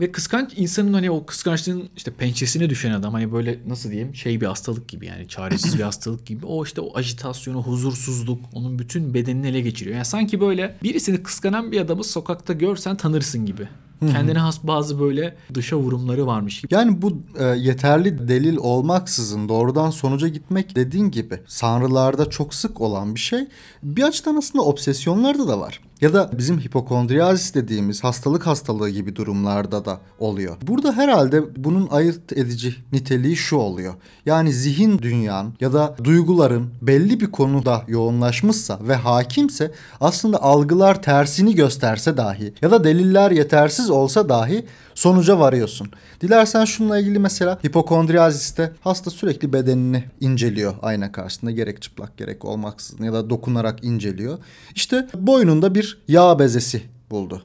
Ve 0.00 0.12
kıskanç 0.12 0.52
insanın 0.56 0.92
hani 0.92 1.10
o 1.10 1.26
kıskançlığın 1.26 1.88
işte 1.96 2.10
pençesine 2.10 2.70
düşen 2.70 2.90
adam 2.90 3.12
hani 3.12 3.32
böyle 3.32 3.58
nasıl 3.66 3.90
diyeyim 3.90 4.14
şey 4.14 4.40
bir 4.40 4.46
hastalık 4.46 4.88
gibi 4.88 5.06
yani 5.06 5.28
çaresiz 5.28 5.78
bir 5.78 5.82
hastalık 5.82 6.26
gibi 6.26 6.46
o 6.46 6.64
işte 6.64 6.80
o 6.80 6.96
ajitasyonu 6.96 7.62
huzursuzluk 7.62 8.40
onun 8.52 8.78
bütün 8.78 9.14
bedenini 9.14 9.48
ele 9.48 9.60
geçiriyor. 9.60 9.96
Yani 9.96 10.04
sanki 10.04 10.40
böyle 10.40 10.76
birisini 10.82 11.22
kıskanan 11.22 11.72
bir 11.72 11.80
adamı 11.80 12.04
sokakta 12.04 12.52
görsen 12.52 12.96
tanırsın 12.96 13.46
gibi. 13.46 13.68
Kendine 14.00 14.38
has 14.38 14.58
bazı 14.62 15.00
böyle 15.00 15.36
dışa 15.54 15.76
vurumları 15.76 16.26
varmış 16.26 16.60
gibi. 16.60 16.74
Yani 16.74 17.02
bu 17.02 17.22
e, 17.38 17.44
yeterli 17.44 18.28
delil 18.28 18.56
olmaksızın 18.56 19.48
doğrudan 19.48 19.90
sonuca 19.90 20.28
gitmek 20.28 20.76
dediğin 20.76 21.10
gibi 21.10 21.40
sanrılarda 21.46 22.30
çok 22.30 22.54
sık 22.54 22.80
olan 22.80 23.14
bir 23.14 23.20
şey. 23.20 23.40
Bir 23.82 24.02
açıdan 24.02 24.36
aslında 24.36 24.64
obsesyonlarda 24.64 25.48
da 25.48 25.60
var. 25.60 25.80
Ya 26.00 26.14
da 26.14 26.30
bizim 26.38 26.58
hipokondriyazis 26.58 27.54
dediğimiz 27.54 28.04
hastalık 28.04 28.46
hastalığı 28.46 28.90
gibi 28.90 29.16
durumlarda 29.16 29.84
da 29.84 30.00
oluyor. 30.18 30.56
Burada 30.62 30.92
herhalde 30.92 31.64
bunun 31.64 31.88
ayırt 31.90 32.32
edici 32.32 32.74
niteliği 32.92 33.36
şu 33.36 33.56
oluyor. 33.56 33.94
Yani 34.26 34.52
zihin 34.52 34.98
dünyan 34.98 35.52
ya 35.60 35.72
da 35.72 35.96
duyguların 36.04 36.70
belli 36.82 37.20
bir 37.20 37.30
konuda 37.30 37.82
yoğunlaşmışsa 37.88 38.78
ve 38.82 38.94
hakimse 38.94 39.72
aslında 40.00 40.42
algılar 40.42 41.02
tersini 41.02 41.54
gösterse 41.54 42.16
dahi 42.16 42.54
ya 42.62 42.70
da 42.70 42.84
deliller 42.84 43.30
yetersiz 43.30 43.90
olsa 43.90 44.28
dahi 44.28 44.66
sonuca 45.00 45.38
varıyorsun. 45.38 45.88
Dilersen 46.20 46.64
şununla 46.64 46.98
ilgili 46.98 47.18
mesela 47.18 47.58
hipokondriyaziste 47.66 48.72
hasta 48.80 49.10
sürekli 49.10 49.52
bedenini 49.52 50.04
inceliyor 50.20 50.74
ayna 50.82 51.12
karşısında 51.12 51.50
gerek 51.50 51.82
çıplak 51.82 52.16
gerek 52.16 52.44
olmaksızın 52.44 53.04
ya 53.04 53.12
da 53.12 53.30
dokunarak 53.30 53.84
inceliyor. 53.84 54.38
İşte 54.74 55.08
boynunda 55.14 55.74
bir 55.74 55.98
yağ 56.08 56.38
bezesi 56.38 56.82
buldu. 57.10 57.42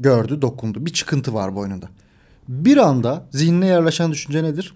Gördü, 0.00 0.42
dokundu. 0.42 0.86
Bir 0.86 0.92
çıkıntı 0.92 1.34
var 1.34 1.54
boynunda. 1.56 1.88
Bir 2.48 2.76
anda 2.76 3.24
zihnine 3.30 3.66
yerleşen 3.66 4.12
düşünce 4.12 4.42
nedir? 4.42 4.74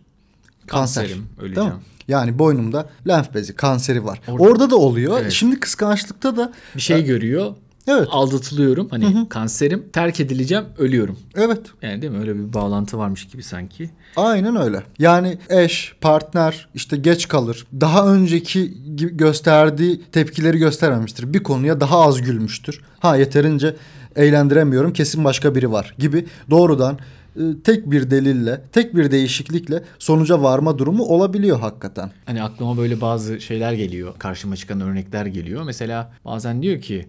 Kanser. 0.66 1.02
Kanserim, 1.02 1.28
öleceğim. 1.40 1.56
Değil 1.70 1.78
mi? 1.78 1.82
Yani 2.08 2.38
boynumda 2.38 2.88
lenf 3.08 3.34
bezi 3.34 3.54
kanseri 3.54 4.04
var. 4.04 4.20
Orada- 4.28 4.42
Orada, 4.42 4.70
da 4.70 4.76
oluyor. 4.76 5.20
Evet. 5.20 5.32
Şimdi 5.32 5.60
kıskançlıkta 5.60 6.36
da 6.36 6.52
Bir 6.76 6.80
şey 6.80 7.04
görüyor. 7.04 7.54
Evet. 7.86 8.08
Aldatılıyorum. 8.10 8.88
Hani 8.90 9.28
kanserim. 9.28 9.84
Terk 9.92 10.20
edileceğim. 10.20 10.64
Ölüyorum. 10.78 11.18
evet 11.36 11.60
Yani 11.82 12.02
değil 12.02 12.12
mi? 12.12 12.18
Öyle 12.18 12.36
bir 12.36 12.52
bağlantı 12.52 12.98
varmış 12.98 13.28
gibi 13.28 13.42
sanki. 13.42 13.90
Aynen 14.16 14.56
öyle. 14.56 14.82
Yani 14.98 15.38
eş, 15.48 15.94
partner 16.00 16.68
işte 16.74 16.96
geç 16.96 17.28
kalır. 17.28 17.66
Daha 17.80 18.14
önceki 18.14 18.74
gösterdiği 19.16 20.02
tepkileri 20.12 20.58
göstermemiştir. 20.58 21.34
Bir 21.34 21.42
konuya 21.42 21.80
daha 21.80 22.00
az 22.00 22.22
gülmüştür. 22.22 22.80
Ha 23.00 23.16
yeterince 23.16 23.76
eğlendiremiyorum 24.16 24.92
kesin 24.92 25.24
başka 25.24 25.54
biri 25.54 25.72
var 25.72 25.94
gibi 25.98 26.26
doğrudan 26.50 26.98
e, 27.36 27.40
tek 27.64 27.90
bir 27.90 28.10
delille, 28.10 28.60
tek 28.72 28.96
bir 28.96 29.10
değişiklikle 29.10 29.82
sonuca 29.98 30.42
varma 30.42 30.78
durumu 30.78 31.02
olabiliyor 31.04 31.60
hakikaten. 31.60 32.10
Hani 32.26 32.42
aklıma 32.42 32.76
böyle 32.76 33.00
bazı 33.00 33.40
şeyler 33.40 33.72
geliyor. 33.72 34.14
Karşıma 34.18 34.56
çıkan 34.56 34.80
örnekler 34.80 35.26
geliyor. 35.26 35.62
Mesela 35.62 36.12
bazen 36.24 36.62
diyor 36.62 36.80
ki 36.80 37.08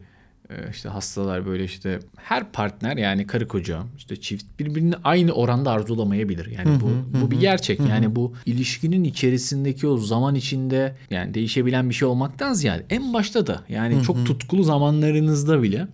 işte 0.72 0.89
hastalar 0.89 1.46
böyle 1.46 1.63
işte 1.63 2.00
her 2.16 2.51
partner 2.51 2.98
yani 2.98 3.27
karı 3.27 3.48
koca 3.48 3.84
işte 3.98 4.16
çift 4.16 4.46
birbirini 4.60 4.96
aynı 5.04 5.32
oranda 5.32 5.72
arzulamayabilir. 5.72 6.46
Yani 6.46 6.82
bu 6.82 7.20
bu 7.22 7.32
bir 7.32 7.39
gerçek. 7.39 7.80
Yani 7.80 8.16
bu 8.16 8.34
ilişkinin 8.46 9.04
içerisindeki 9.04 9.88
o 9.88 9.98
zaman 9.98 10.36
içinde 10.36 10.96
yani 11.10 11.34
değişebilen 11.34 11.89
bir 11.89 11.96
şey 11.96 12.08
olmaktan 12.08 12.54
ziyade 12.54 12.86
en 12.89 13.13
başta 13.13 13.48
da 13.48 13.63
yani 13.70 14.04
çok 14.04 14.25
tutkulu 14.25 14.63
zamanlarınızda 14.63 15.63
bile 15.63 15.88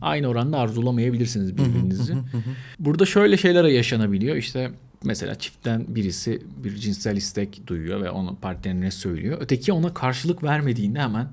aynı 0.00 0.26
oranda 0.26 0.58
arzulamayabilirsiniz 0.58 1.56
birbirinizi. 1.56 2.14
Burada 2.78 3.06
şöyle 3.06 3.36
şeyler 3.36 3.64
yaşanabiliyor. 3.64 4.36
İşte 4.36 4.70
Mesela 5.04 5.34
çiftten 5.34 5.84
birisi 5.88 6.42
bir 6.64 6.76
cinsel 6.76 7.16
istek 7.16 7.66
duyuyor 7.66 8.00
ve 8.00 8.10
onu 8.10 8.36
partnerine 8.36 8.90
söylüyor. 8.90 9.38
Öteki 9.40 9.72
ona 9.72 9.94
karşılık 9.94 10.42
vermediğinde 10.42 11.00
hemen 11.00 11.28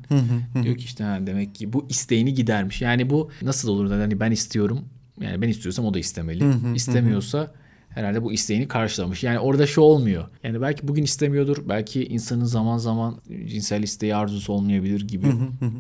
diyor 0.64 0.78
ki 0.78 0.86
işte 0.86 1.04
ha, 1.04 1.20
demek 1.28 1.56
ki 1.56 1.74
bu 1.74 1.86
isteğini 1.90 2.34
gidermiş. 2.34 2.82
Yani 2.82 3.10
bu 3.10 3.32
nasıl 3.42 3.70
olur 3.70 3.90
da 3.90 3.94
hani 3.96 4.20
ben 4.20 4.32
istiyorum 4.32 4.80
yani 5.22 5.42
ben 5.42 5.50
istiyorsam 5.50 5.86
o 5.86 5.94
da 5.94 6.00
istemeli. 6.00 6.44
İstemiyorsa 6.76 7.54
herhalde 7.90 8.24
bu 8.24 8.34
isteğini 8.34 8.68
karşılamış. 8.68 9.24
Yani 9.24 9.40
orada 9.40 9.68
şu 9.68 9.82
olmuyor. 9.82 10.26
Yani 10.44 10.62
belki 10.62 10.88
bugün 10.88 11.04
istemiyordur. 11.04 11.58
Belki 11.70 12.06
insanın 12.06 12.46
zaman 12.46 12.78
zaman 12.78 13.16
cinsel 13.48 13.84
isteği 13.84 14.16
arzusu 14.16 14.54
olmayabilir 14.54 15.08
gibi 15.08 15.28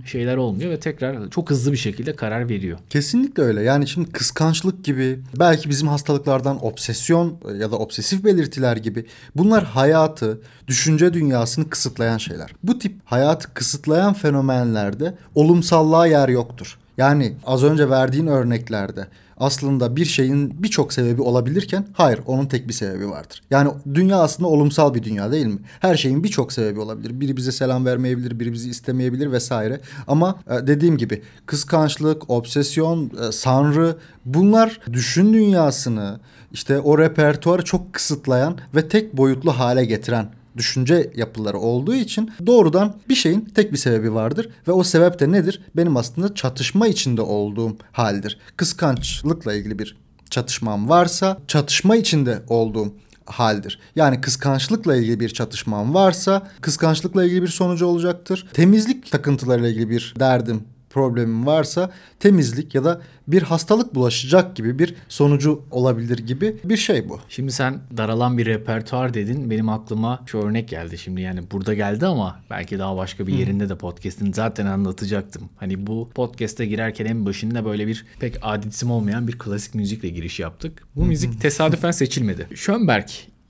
şeyler 0.05 0.37
olmuyor 0.37 0.71
ve 0.71 0.79
tekrar 0.79 1.29
çok 1.29 1.49
hızlı 1.49 1.71
bir 1.71 1.77
şekilde 1.77 2.15
karar 2.15 2.49
veriyor. 2.49 2.79
Kesinlikle 2.89 3.43
öyle. 3.43 3.61
Yani 3.61 3.87
şimdi 3.87 4.11
kıskançlık 4.11 4.83
gibi 4.83 5.19
belki 5.39 5.69
bizim 5.69 5.87
hastalıklardan 5.87 6.65
obsesyon 6.65 7.37
ya 7.59 7.71
da 7.71 7.77
obsesif 7.77 8.23
belirtiler 8.23 8.77
gibi 8.77 9.05
bunlar 9.35 9.63
hayatı, 9.63 10.41
düşünce 10.67 11.13
dünyasını 11.13 11.69
kısıtlayan 11.69 12.17
şeyler. 12.17 12.51
Bu 12.63 12.79
tip 12.79 12.95
hayatı 13.05 13.53
kısıtlayan 13.53 14.13
fenomenlerde 14.13 15.15
olumsallığa 15.35 16.07
yer 16.07 16.29
yoktur. 16.29 16.77
Yani 16.97 17.33
az 17.45 17.63
önce 17.63 17.89
verdiğin 17.89 18.27
örneklerde 18.27 19.07
aslında 19.39 19.95
bir 19.95 20.05
şeyin 20.05 20.63
birçok 20.63 20.93
sebebi 20.93 21.21
olabilirken 21.21 21.87
hayır 21.93 22.19
onun 22.25 22.45
tek 22.45 22.67
bir 22.67 22.73
sebebi 22.73 23.09
vardır. 23.09 23.41
Yani 23.51 23.71
dünya 23.93 24.17
aslında 24.17 24.49
olumsal 24.49 24.93
bir 24.93 25.03
dünya 25.03 25.31
değil 25.31 25.45
mi? 25.45 25.59
Her 25.79 25.97
şeyin 25.97 26.23
birçok 26.23 26.53
sebebi 26.53 26.79
olabilir. 26.79 27.19
Biri 27.19 27.37
bize 27.37 27.51
selam 27.51 27.85
vermeyebilir, 27.85 28.39
biri 28.39 28.53
bizi 28.53 28.69
istemeyebilir 28.69 29.31
vesaire. 29.31 29.81
Ama 30.07 30.35
e, 30.47 30.67
dediğim 30.67 30.97
gibi 30.97 31.21
kıskançlık, 31.45 32.29
obsesyon, 32.29 33.11
e, 33.27 33.31
sanrı 33.31 33.97
bunlar 34.25 34.79
düşün 34.93 35.33
dünyasını 35.33 36.19
işte 36.51 36.79
o 36.79 36.97
repertuarı 36.97 37.63
çok 37.63 37.93
kısıtlayan 37.93 38.57
ve 38.75 38.87
tek 38.87 39.17
boyutlu 39.17 39.51
hale 39.51 39.85
getiren 39.85 40.38
düşünce 40.59 41.11
yapıları 41.15 41.57
olduğu 41.57 41.95
için 41.95 42.31
doğrudan 42.45 42.95
bir 43.09 43.15
şeyin 43.15 43.41
tek 43.55 43.71
bir 43.71 43.77
sebebi 43.77 44.13
vardır 44.13 44.49
ve 44.67 44.71
o 44.71 44.83
sebep 44.83 45.19
de 45.19 45.31
nedir? 45.31 45.61
Benim 45.75 45.97
aslında 45.97 46.35
çatışma 46.35 46.87
içinde 46.87 47.21
olduğum 47.21 47.77
haldir. 47.91 48.37
Kıskançlıkla 48.57 49.53
ilgili 49.53 49.79
bir 49.79 49.97
çatışmam 50.29 50.89
varsa 50.89 51.37
çatışma 51.47 51.95
içinde 51.95 52.41
olduğum 52.47 52.93
haldir. 53.25 53.79
Yani 53.95 54.21
kıskançlıkla 54.21 54.95
ilgili 54.95 55.19
bir 55.19 55.29
çatışmam 55.29 55.93
varsa 55.93 56.47
kıskançlıkla 56.61 57.25
ilgili 57.25 57.41
bir 57.41 57.47
sonucu 57.47 57.85
olacaktır. 57.85 58.47
Temizlik 58.53 59.11
takıntılarıyla 59.11 59.69
ilgili 59.69 59.89
bir 59.89 60.13
derdim 60.19 60.63
problemin 60.89 61.45
varsa 61.45 61.91
temizlik 62.19 62.75
ya 62.75 62.83
da 62.83 63.01
bir 63.27 63.41
hastalık 63.41 63.95
bulaşacak 63.95 64.55
gibi 64.55 64.79
bir 64.79 64.95
sonucu 65.09 65.61
olabilir 65.71 66.17
gibi 66.17 66.57
bir 66.63 66.77
şey 66.77 67.09
bu. 67.09 67.19
Şimdi 67.29 67.51
sen 67.51 67.79
daralan 67.97 68.37
bir 68.37 68.45
repertuar 68.45 69.13
dedin. 69.13 69.49
Benim 69.49 69.69
aklıma 69.69 70.23
şu 70.25 70.37
örnek 70.37 70.69
geldi 70.69 70.97
şimdi. 70.97 71.21
Yani 71.21 71.39
burada 71.51 71.73
geldi 71.73 72.05
ama 72.05 72.41
belki 72.49 72.79
daha 72.79 72.97
başka 72.97 73.27
bir 73.27 73.33
yerinde 73.33 73.69
de 73.69 73.75
podcast'in 73.77 74.33
zaten 74.33 74.65
anlatacaktım. 74.65 75.49
Hani 75.57 75.87
bu 75.87 76.09
podcast'e 76.15 76.65
girerken 76.65 77.05
en 77.05 77.25
başında 77.25 77.65
böyle 77.65 77.87
bir 77.87 78.05
pek 78.19 78.37
adetim 78.41 78.91
olmayan 78.91 79.27
bir 79.27 79.39
klasik 79.39 79.75
müzikle 79.75 80.09
giriş 80.09 80.39
yaptık. 80.39 80.83
Bu 80.95 81.05
müzik 81.05 81.41
tesadüfen 81.41 81.91
seçilmedi. 81.91 82.47
Schönberg 82.55 83.09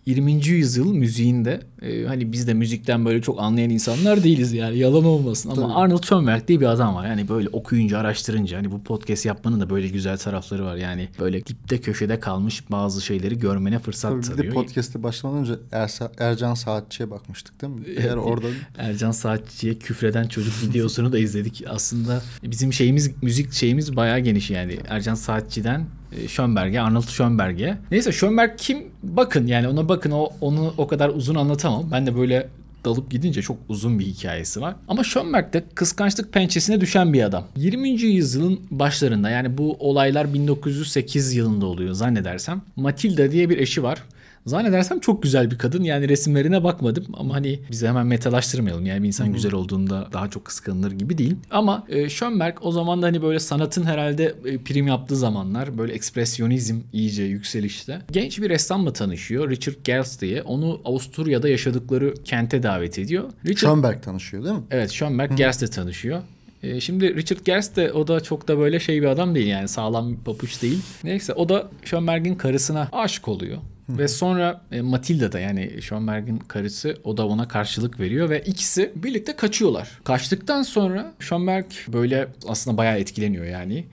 20. 0.09 0.47
yüzyıl 0.47 0.93
müziğinde 0.93 1.61
e, 1.81 2.05
hani 2.05 2.31
biz 2.31 2.47
de 2.47 2.53
müzikten 2.53 3.05
böyle 3.05 3.21
çok 3.21 3.41
anlayan 3.41 3.69
insanlar 3.69 4.23
değiliz 4.23 4.53
yani 4.53 4.77
yalan 4.77 5.05
olmasın 5.05 5.49
ama 5.49 5.61
Tabii. 5.61 5.73
Arnold 5.73 6.03
Schoenberg 6.03 6.47
diye 6.47 6.59
bir 6.59 6.65
adam 6.65 6.95
var. 6.95 7.07
Yani 7.07 7.29
böyle 7.29 7.49
okuyunca 7.49 7.97
araştırınca 7.99 8.57
hani 8.57 8.71
bu 8.71 8.83
podcast 8.83 9.25
yapmanın 9.25 9.59
da 9.61 9.69
böyle 9.69 9.87
güzel 9.87 10.17
tarafları 10.17 10.65
var. 10.65 10.75
Yani 10.75 11.09
böyle 11.19 11.45
dipte 11.45 11.81
köşede 11.81 12.19
kalmış 12.19 12.71
bazı 12.71 13.01
şeyleri 13.01 13.39
görmene 13.39 13.79
fırsat 13.79 14.11
Tabii 14.11 14.21
bir 14.21 14.27
de 14.27 14.35
tanıyor. 14.35 14.53
podcast'e 14.53 15.03
başlamadan 15.03 15.41
önce 15.41 15.53
Ersa, 15.71 16.11
Ercan 16.17 16.53
Saatçı'ya 16.53 17.11
bakmıştık 17.11 17.61
değil 17.61 17.73
mi? 17.73 17.81
Eğer 17.97 18.15
orada 18.15 18.47
Ercan 18.77 19.11
Saatçı'ya 19.11 19.79
küfreden 19.79 20.27
çocuk 20.27 20.53
videosunu 20.63 21.11
da 21.11 21.19
izledik. 21.19 21.63
Aslında 21.69 22.21
bizim 22.43 22.73
şeyimiz 22.73 23.11
müzik 23.21 23.53
şeyimiz 23.53 23.95
bayağı 23.95 24.19
geniş 24.19 24.49
yani. 24.49 24.77
Ercan 24.89 25.15
Saatçı'dan 25.15 25.98
Schönberg'e, 26.27 26.81
Arnold 26.81 27.07
Schönberg'e. 27.07 27.77
Neyse 27.91 28.11
Schönberg 28.11 28.51
kim? 28.57 28.83
Bakın 29.03 29.47
yani 29.47 29.67
ona 29.67 29.89
bakın 29.89 30.11
o 30.11 30.29
onu 30.41 30.73
o 30.77 30.87
kadar 30.87 31.09
uzun 31.09 31.35
anlatamam. 31.35 31.91
Ben 31.91 32.07
de 32.07 32.15
böyle 32.15 32.47
dalıp 32.85 33.11
gidince 33.11 33.41
çok 33.41 33.57
uzun 33.69 33.99
bir 33.99 34.05
hikayesi 34.05 34.61
var. 34.61 34.75
Ama 34.87 35.03
Schönberg 35.03 35.53
de 35.53 35.63
kıskançlık 35.75 36.33
pençesine 36.33 36.81
düşen 36.81 37.13
bir 37.13 37.23
adam. 37.23 37.47
20. 37.55 37.89
yüzyılın 37.89 38.59
başlarında 38.71 39.29
yani 39.29 39.57
bu 39.57 39.77
olaylar 39.79 40.33
1908 40.33 41.33
yılında 41.33 41.65
oluyor 41.65 41.93
zannedersem. 41.93 42.61
Matilda 42.75 43.31
diye 43.31 43.49
bir 43.49 43.57
eşi 43.57 43.83
var. 43.83 44.03
Zannedersem 44.45 44.99
çok 44.99 45.23
güzel 45.23 45.51
bir 45.51 45.57
kadın. 45.57 45.83
Yani 45.83 46.09
resimlerine 46.09 46.63
bakmadım 46.63 47.05
ama 47.13 47.33
hani 47.33 47.59
bizi 47.71 47.87
hemen 47.87 48.07
metalaştırmayalım. 48.07 48.85
Yani 48.85 49.03
bir 49.03 49.07
insan 49.07 49.33
güzel 49.33 49.53
olduğunda 49.53 50.09
daha 50.13 50.29
çok 50.29 50.45
kıskanılır 50.45 50.91
gibi 50.91 51.17
değil. 51.17 51.35
Ama 51.51 51.85
e, 51.89 52.09
Schönberg 52.09 52.57
o 52.61 52.71
zaman 52.71 53.01
da 53.01 53.05
hani 53.05 53.21
böyle 53.21 53.39
sanatın 53.39 53.83
herhalde 53.83 54.35
e, 54.45 54.57
prim 54.57 54.87
yaptığı 54.87 55.15
zamanlar 55.15 55.77
böyle 55.77 55.93
ekspresyonizm 55.93 56.75
iyice 56.93 57.23
yükselişte. 57.23 58.01
Genç 58.11 58.41
bir 58.41 58.49
ressamla 58.49 58.93
tanışıyor. 58.93 59.49
Richard 59.49 59.75
Gers 59.83 60.21
diye. 60.21 60.41
Onu 60.41 60.81
Avusturya'da 60.85 61.49
yaşadıkları 61.49 62.13
kente 62.25 62.63
davet 62.63 62.99
ediyor. 62.99 63.23
Richard 63.45 63.71
Schönberg 63.71 64.03
tanışıyor 64.03 64.43
değil 64.43 64.55
mi? 64.55 64.63
Evet 64.71 64.91
Schönberg 64.91 65.37
Gers'le 65.37 65.71
tanışıyor. 65.71 66.21
Ee, 66.63 66.79
şimdi 66.79 67.15
Richard 67.15 67.39
Gers 67.45 67.75
de 67.75 67.93
o 67.93 68.07
da 68.07 68.19
çok 68.23 68.47
da 68.47 68.57
böyle 68.59 68.79
şey 68.79 69.01
bir 69.01 69.07
adam 69.07 69.35
değil 69.35 69.47
yani 69.47 69.67
sağlam 69.67 70.11
bir 70.11 70.17
papuç 70.17 70.61
değil. 70.61 70.79
Neyse 71.03 71.33
o 71.33 71.49
da 71.49 71.67
Schönberg'in 71.85 72.35
karısına 72.35 72.89
aşık 72.91 73.27
oluyor. 73.27 73.57
Ve 73.89 74.07
sonra 74.07 74.61
e, 74.71 74.81
Matilda 74.81 75.31
da 75.31 75.39
yani 75.39 75.81
Schönberg'in 75.81 76.39
karısı 76.39 76.97
o 77.03 77.17
da 77.17 77.27
ona 77.27 77.47
karşılık 77.47 77.99
veriyor 77.99 78.29
ve 78.29 78.41
ikisi 78.41 78.91
birlikte 78.95 79.35
kaçıyorlar. 79.35 79.89
Kaçtıktan 80.03 80.63
sonra 80.63 81.13
Schönberg 81.19 81.65
böyle 81.87 82.27
aslında 82.47 82.77
bayağı 82.77 82.99
etkileniyor 82.99 83.45
yani. 83.45 83.85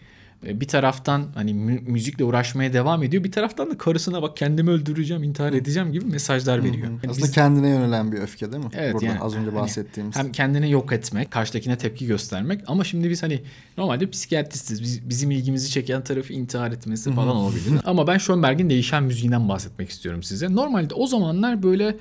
E, 0.46 0.60
Bir 0.60 0.68
taraftan 0.68 1.26
hani 1.34 1.54
mü- 1.54 1.80
müzikle 1.86 2.24
uğraşmaya 2.24 2.72
devam 2.72 3.02
ediyor. 3.02 3.24
Bir 3.24 3.32
taraftan 3.32 3.70
da 3.70 3.78
karısına 3.78 4.22
bak 4.22 4.36
kendimi 4.36 4.70
öldüreceğim, 4.70 5.22
intihar 5.22 5.52
edeceğim 5.52 5.92
gibi 5.92 6.04
mesajlar 6.04 6.58
veriyor. 6.64 6.84
Yani 6.84 6.98
Aslında 7.10 7.26
biz- 7.26 7.32
kendine 7.32 7.68
yönelen 7.68 8.12
bir 8.12 8.18
öfke 8.18 8.52
değil 8.52 8.64
mi? 8.64 8.70
Evet 8.74 8.94
Burada 8.94 9.06
yani 9.06 9.20
az 9.20 9.34
önce 9.34 9.50
hani 9.50 9.60
bahsettiğimiz. 9.60 10.16
hem 10.16 10.32
kendini 10.32 10.70
yok 10.70 10.92
etmek, 10.92 11.30
karşıdakine 11.30 11.78
tepki 11.78 12.06
göstermek 12.06 12.60
ama 12.66 12.84
şimdi 12.84 13.10
biz 13.10 13.22
hani 13.22 13.42
normalde 13.78 14.10
psikiyatristiz. 14.10 14.82
Biz, 14.82 15.08
bizim 15.08 15.30
ilgimizi 15.30 15.70
çeken 15.70 16.04
tarafı 16.04 16.32
intihar 16.32 16.72
etmesi 16.72 17.12
falan 17.14 17.36
olabilir. 17.36 17.72
ama 17.84 18.06
ben 18.06 18.18
Schönberg'in 18.18 18.70
değişen 18.70 19.02
müziğinden 19.02 19.48
bahsetmek 19.48 19.90
istiyorum 19.90 20.22
size. 20.22 20.54
Normalde 20.54 20.94
o 20.94 21.06
zamanlar 21.06 21.62
böyle 21.62 21.96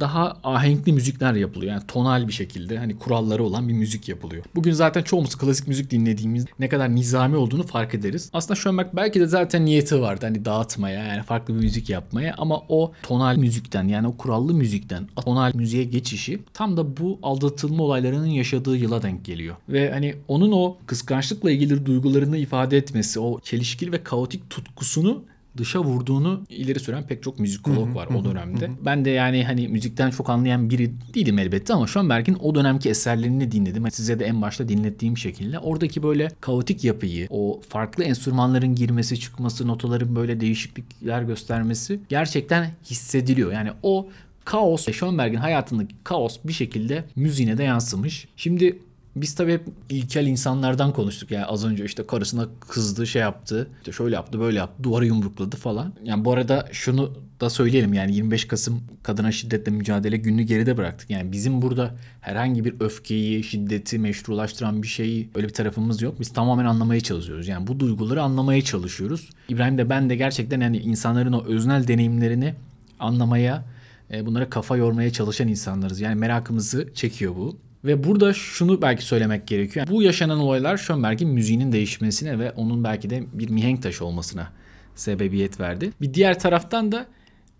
daha 0.00 0.36
ahenkli 0.44 0.92
müzikler 0.92 1.34
yapılıyor. 1.34 1.72
Yani 1.72 1.82
tonal 1.88 2.28
bir 2.28 2.32
şekilde 2.32 2.78
hani 2.78 2.98
kuralları 2.98 3.44
olan 3.44 3.68
bir 3.68 3.72
müzik 3.72 4.08
yapılıyor. 4.08 4.44
Bugün 4.54 4.72
zaten 4.72 5.02
çoğumuz 5.02 5.36
klasik 5.36 5.68
müzik 5.68 5.90
dinlediğimiz 5.90 6.46
ne 6.58 6.68
kadar 6.68 6.94
nizami 6.94 7.36
olduğunu 7.36 7.66
fark 7.66 7.94
ederiz. 7.94 8.30
Aslında 8.32 8.60
Schönberg 8.60 8.88
belki 8.92 9.20
de 9.20 9.26
zaten 9.26 9.64
niyeti 9.64 10.00
vardı 10.00 10.26
hani 10.26 10.44
dağıtmaya 10.44 11.04
yani 11.04 11.22
farklı 11.22 11.54
bir 11.54 11.60
müzik 11.60 11.90
yapmaya 11.90 12.34
ama 12.38 12.62
o 12.68 12.92
tonal 13.02 13.36
müzikten 13.36 13.88
yani 13.88 14.08
o 14.08 14.16
kurallı 14.16 14.54
müzikten 14.54 15.06
tonal 15.24 15.52
müziğe 15.54 15.84
geçişi 15.84 16.40
tam 16.54 16.76
da 16.76 16.96
bu 16.96 17.18
aldatılma 17.22 17.84
olaylarının 17.84 18.26
yaşadığı 18.26 18.76
yıla 18.76 19.02
denk 19.02 19.24
geliyor. 19.24 19.56
Ve 19.68 19.90
hani 19.90 20.14
onun 20.28 20.52
o 20.52 20.76
kıskançlıkla 20.86 21.50
ilgili 21.50 21.86
duygularını 21.86 22.38
ifade 22.38 22.76
etmesi, 22.76 23.20
o 23.20 23.40
çelişkili 23.40 23.92
ve 23.92 24.02
kaotik 24.02 24.50
tutkusunu 24.50 25.24
dışa 25.58 25.80
vurduğunu 25.80 26.42
ileri 26.48 26.80
süren 26.80 27.06
pek 27.06 27.22
çok 27.22 27.38
müzikolog 27.38 27.96
var 27.96 28.06
o 28.06 28.24
dönemde. 28.24 28.70
Ben 28.84 29.04
de 29.04 29.10
yani 29.10 29.44
hani 29.44 29.68
müzikten 29.68 30.10
çok 30.10 30.30
anlayan 30.30 30.70
biri 30.70 30.92
değilim 31.14 31.38
elbette 31.38 31.74
ama 31.74 31.86
Schönberg'in 31.86 32.36
o 32.40 32.54
dönemki 32.54 32.90
eserlerini 32.90 33.52
dinledim. 33.52 33.90
Size 33.90 34.18
de 34.18 34.24
en 34.24 34.42
başta 34.42 34.68
dinlettiğim 34.68 35.18
şekilde 35.18 35.58
oradaki 35.58 36.02
böyle 36.02 36.28
kaotik 36.40 36.84
yapıyı, 36.84 37.26
o 37.30 37.60
farklı 37.68 38.04
enstrümanların 38.04 38.74
girmesi, 38.74 39.20
çıkması, 39.20 39.68
notaların 39.68 40.16
böyle 40.16 40.40
değişiklikler 40.40 41.22
göstermesi 41.22 42.00
gerçekten 42.08 42.70
hissediliyor. 42.84 43.52
Yani 43.52 43.70
o 43.82 44.08
kaos, 44.44 44.88
Schönberg'in 44.92 45.36
hayatındaki 45.36 45.94
kaos 46.04 46.38
bir 46.44 46.52
şekilde 46.52 47.04
müziğine 47.16 47.58
de 47.58 47.62
yansımış. 47.62 48.28
Şimdi 48.36 48.78
biz 49.16 49.34
tabii 49.34 49.52
hep 49.52 49.66
ilkel 49.90 50.26
insanlardan 50.26 50.92
konuştuk. 50.92 51.30
Yani 51.30 51.44
az 51.44 51.64
önce 51.64 51.84
işte 51.84 52.06
karısına 52.06 52.48
kızdı, 52.60 53.06
şey 53.06 53.22
yaptı. 53.22 53.68
işte 53.78 53.92
şöyle 53.92 54.14
yaptı, 54.14 54.40
böyle 54.40 54.58
yaptı. 54.58 54.82
Duvara 54.82 55.04
yumrukladı 55.04 55.56
falan. 55.56 55.92
Yani 56.04 56.24
bu 56.24 56.32
arada 56.32 56.68
şunu 56.72 57.12
da 57.40 57.50
söyleyelim. 57.50 57.94
Yani 57.94 58.14
25 58.14 58.44
Kasım 58.44 58.82
Kadına 59.02 59.32
Şiddetle 59.32 59.72
Mücadele 59.72 60.16
Günü 60.16 60.42
geride 60.42 60.76
bıraktık. 60.76 61.10
Yani 61.10 61.32
bizim 61.32 61.62
burada 61.62 61.94
herhangi 62.20 62.64
bir 62.64 62.74
öfkeyi, 62.80 63.44
şiddeti 63.44 63.98
meşrulaştıran 63.98 64.82
bir 64.82 64.88
şeyi 64.88 65.30
öyle 65.34 65.48
bir 65.48 65.52
tarafımız 65.52 66.02
yok. 66.02 66.20
Biz 66.20 66.32
tamamen 66.32 66.64
anlamaya 66.64 67.00
çalışıyoruz. 67.00 67.48
Yani 67.48 67.66
bu 67.66 67.80
duyguları 67.80 68.22
anlamaya 68.22 68.62
çalışıyoruz. 68.62 69.30
İbrahim 69.48 69.78
de 69.78 69.90
ben 69.90 70.10
de 70.10 70.16
gerçekten 70.16 70.60
yani 70.60 70.78
insanların 70.78 71.32
o 71.32 71.44
öznel 71.44 71.88
deneyimlerini 71.88 72.54
anlamaya, 72.98 73.64
e, 74.12 74.26
bunlara 74.26 74.50
kafa 74.50 74.76
yormaya 74.76 75.12
çalışan 75.12 75.48
insanlarız. 75.48 76.00
Yani 76.00 76.14
merakımızı 76.14 76.88
çekiyor 76.94 77.36
bu. 77.36 77.65
Ve 77.86 78.04
burada 78.04 78.32
şunu 78.32 78.82
belki 78.82 79.04
söylemek 79.04 79.46
gerekiyor. 79.46 79.86
Bu 79.90 80.02
yaşanan 80.02 80.38
olaylar 80.38 80.76
Schönberg'in 80.76 81.28
müziğinin 81.28 81.72
değişmesine 81.72 82.38
ve 82.38 82.50
onun 82.52 82.84
belki 82.84 83.10
de 83.10 83.24
bir 83.32 83.50
mihenk 83.50 83.82
taşı 83.82 84.04
olmasına 84.04 84.52
sebebiyet 84.94 85.60
verdi. 85.60 85.92
Bir 86.00 86.14
diğer 86.14 86.38
taraftan 86.38 86.92
da 86.92 87.06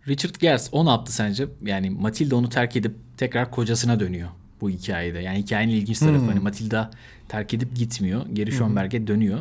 Richard 0.09 0.35
Gers 0.35 0.69
o 0.73 0.87
ne 0.87 0.91
yaptı 0.91 1.13
sence? 1.13 1.49
Yani 1.65 1.91
Matilda 1.91 2.37
onu 2.37 2.49
terk 2.49 2.77
edip 2.77 2.95
tekrar 3.17 3.51
kocasına 3.51 4.01
dönüyor 4.01 4.29
bu 4.61 4.71
hikayede. 4.71 5.19
Yani 5.19 5.39
hikayenin 5.39 5.73
ilginç 5.73 5.99
tarafı 5.99 6.25
hani 6.25 6.41
Matilda 6.41 6.91
terk 7.29 7.55
edip 7.55 7.77
gitmiyor. 7.77 8.27
Geri 8.33 8.53
Schönberg'e 8.53 9.07
dönüyor. 9.07 9.39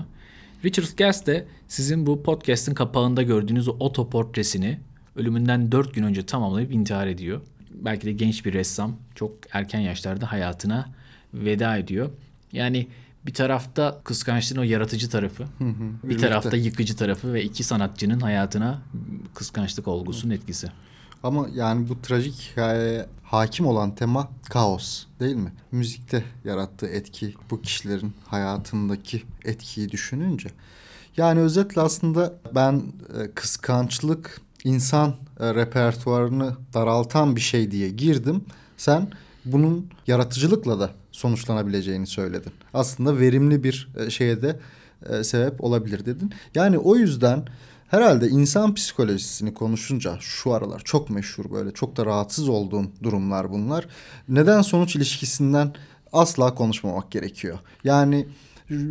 Richard 0.65 0.97
Gers 0.97 1.25
de 1.25 1.45
sizin 1.67 2.05
bu 2.05 2.23
podcast'ın 2.23 2.73
kapağında 2.73 3.21
gördüğünüz 3.23 3.67
o 3.67 3.75
otoportresini 3.79 4.79
ölümünden 5.15 5.71
4 5.71 5.93
gün 5.93 6.03
önce 6.03 6.25
tamamlayıp 6.25 6.73
intihar 6.73 7.07
ediyor. 7.07 7.41
Belki 7.81 8.05
de 8.05 8.11
genç 8.11 8.45
bir 8.45 8.53
ressam 8.53 8.95
çok 9.15 9.33
erken 9.51 9.79
yaşlarda 9.79 10.31
hayatına 10.31 10.89
veda 11.33 11.77
ediyor. 11.77 12.09
Yani 12.51 12.87
bir 13.25 13.33
tarafta 13.33 14.01
kıskançlığın 14.03 14.59
o 14.59 14.63
yaratıcı 14.63 15.09
tarafı, 15.09 15.45
bir 15.59 16.09
birlikte. 16.09 16.27
tarafta 16.27 16.57
yıkıcı 16.57 16.95
tarafı 16.95 17.33
ve 17.33 17.43
iki 17.43 17.63
sanatçının 17.63 18.19
hayatına 18.19 18.81
kıskançlık 19.35 19.87
olgusunun 19.87 20.33
etkisi. 20.33 20.67
Ama 21.23 21.47
yani 21.53 21.89
bu 21.89 22.01
trajik 22.01 22.33
hikayeye 22.33 23.05
hakim 23.23 23.65
olan 23.65 23.95
tema 23.95 24.29
kaos 24.49 25.05
değil 25.19 25.35
mi? 25.35 25.53
Müzikte 25.71 26.23
yarattığı 26.43 26.87
etki 26.87 27.33
bu 27.51 27.61
kişilerin 27.61 28.13
hayatındaki 28.27 29.23
etkiyi 29.45 29.89
düşününce. 29.91 30.49
Yani 31.17 31.39
özetle 31.39 31.81
aslında 31.81 32.33
ben 32.55 32.83
e, 33.21 33.31
kıskançlık 33.31 34.41
insan 34.65 35.15
e, 35.39 35.55
repertuarını 35.55 36.55
daraltan 36.73 37.35
bir 37.35 37.41
şey 37.41 37.71
diye 37.71 37.89
girdim. 37.89 38.45
Sen 38.77 39.07
bunun 39.45 39.89
yaratıcılıkla 40.07 40.79
da 40.79 40.91
sonuçlanabileceğini 41.11 42.07
söyledin. 42.07 42.51
Aslında 42.73 43.19
verimli 43.19 43.63
bir 43.63 43.89
e, 43.97 44.09
şeye 44.09 44.41
de 44.41 44.59
e, 45.09 45.23
sebep 45.23 45.63
olabilir 45.63 46.05
dedin. 46.05 46.33
Yani 46.55 46.77
o 46.77 46.95
yüzden 46.95 47.45
herhalde 47.87 48.27
insan 48.27 48.73
psikolojisini 48.73 49.53
konuşunca 49.53 50.17
şu 50.19 50.53
aralar 50.53 50.81
çok 50.85 51.09
meşhur 51.09 51.51
böyle 51.51 51.71
çok 51.71 51.97
da 51.97 52.05
rahatsız 52.05 52.49
olduğum 52.49 52.85
durumlar 53.03 53.51
bunlar. 53.51 53.87
Neden 54.29 54.61
sonuç 54.61 54.95
ilişkisinden 54.95 55.73
asla 56.13 56.55
konuşmamak 56.55 57.11
gerekiyor. 57.11 57.59
Yani 57.83 58.27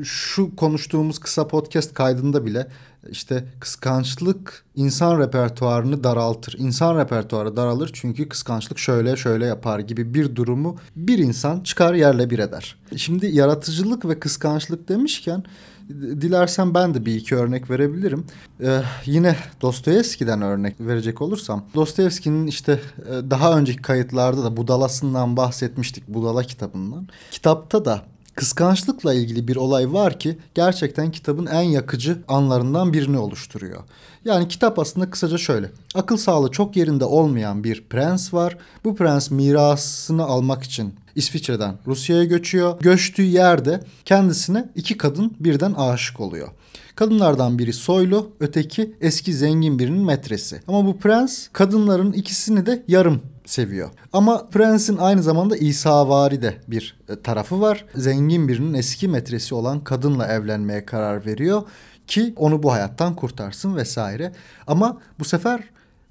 Şu 0.05 0.57
konuştuğumuz 0.57 1.19
kısa 1.19 1.49
podcast 1.49 1.95
kaydında 1.95 2.47
bile 2.47 2.67
işte 3.11 3.45
kıskançlık 3.61 4.65
insan 4.77 5.21
repertuarını 5.21 6.05
daraltır. 6.05 6.59
İnsan 6.59 6.99
repertuarı 6.99 7.57
daralır 7.57 7.91
çünkü 7.93 8.29
kıskançlık 8.29 8.79
şöyle 8.79 9.17
şöyle 9.17 9.47
yapar 9.47 9.79
gibi 9.79 10.15
bir 10.15 10.37
durumu 10.37 10.77
bir 10.97 11.19
insan 11.19 11.61
çıkar 11.61 11.95
yerle 11.95 12.31
bir 12.31 12.39
eder. 12.39 12.77
Şimdi 12.97 13.27
yaratıcılık 13.27 14.09
ve 14.09 14.21
kıskançlık 14.21 14.89
demişken 14.89 15.45
dilersen 15.91 16.75
ben 16.75 16.95
de 16.95 17.07
bir 17.07 17.15
iki 17.15 17.37
örnek 17.37 17.71
verebilirim. 17.71 18.27
Ee, 18.61 18.83
yine 19.07 19.37
Dostoyevski'den 19.63 20.43
örnek 20.43 20.81
verecek 20.81 21.23
olursam. 21.23 21.65
Dostoyevski'nin 21.75 22.47
işte 22.47 22.81
e, 22.99 23.31
daha 23.31 23.59
önceki 23.59 23.83
kayıtlarda 23.83 24.45
da 24.45 24.57
Budalası'ndan 24.57 25.37
bahsetmiştik. 25.37 26.09
Budala 26.09 26.43
kitabından. 26.43 27.09
Kitapta 27.31 27.85
da 27.85 28.03
kıskançlıkla 28.35 29.15
ilgili 29.15 29.49
bir 29.49 29.57
olay 29.57 29.93
var 29.93 30.19
ki 30.19 30.39
gerçekten 30.55 31.11
kitabın 31.11 31.47
en 31.47 31.63
yakıcı 31.63 32.19
anlarından 32.29 32.93
birini 32.93 33.19
oluşturuyor. 33.19 33.83
Yani 34.25 34.49
kitap 34.49 34.79
aslında 34.79 35.11
kısaca 35.11 35.39
şöyle. 35.39 35.71
Akıl 35.95 36.17
sağlığı 36.17 36.51
çok 36.51 36.77
yerinde 36.77 37.05
olmayan 37.05 37.65
bir 37.65 37.85
prens 37.91 38.35
var. 38.35 38.59
Bu 38.85 38.97
prens 38.97 39.31
mirasını 39.31 40.25
almak 40.25 40.63
için 40.63 40.95
İsviçre'den 41.15 41.75
Rusya'ya 41.87 42.25
göçüyor. 42.25 42.81
Göçtüğü 42.81 43.23
yerde 43.23 43.81
kendisine 44.05 44.69
iki 44.75 44.97
kadın 44.97 45.33
birden 45.41 45.73
aşık 45.73 46.21
oluyor. 46.21 46.49
Kadınlardan 46.97 47.59
biri 47.59 47.73
soylu, 47.73 48.31
öteki 48.41 48.97
eski 49.01 49.35
zengin 49.35 49.79
birinin 49.79 50.05
metresi. 50.05 50.61
Ama 50.69 50.87
bu 50.87 50.99
prens 50.99 51.49
kadınların 51.53 52.13
ikisini 52.13 52.67
de 52.67 52.83
yarım 52.89 53.23
seviyor. 53.45 53.91
Ama 54.13 54.49
prensin 54.49 54.97
aynı 54.97 55.23
zamanda 55.23 55.57
İsavari 55.57 56.43
de 56.43 56.55
bir 56.69 56.97
e, 57.09 57.23
tarafı 57.23 57.61
var. 57.61 57.85
Zengin 57.95 58.49
birinin 58.49 58.75
eski 58.75 59.09
metresi 59.09 59.55
olan 59.55 59.85
kadınla 59.85 60.27
evlenmeye 60.27 60.87
karar 60.87 61.27
veriyor 61.27 61.63
ki 62.07 62.33
onu 62.37 62.63
bu 62.63 62.73
hayattan 62.73 63.17
kurtarsın 63.17 63.77
vesaire. 63.77 64.33
Ama 64.67 65.01
bu 65.19 65.25
sefer 65.25 65.65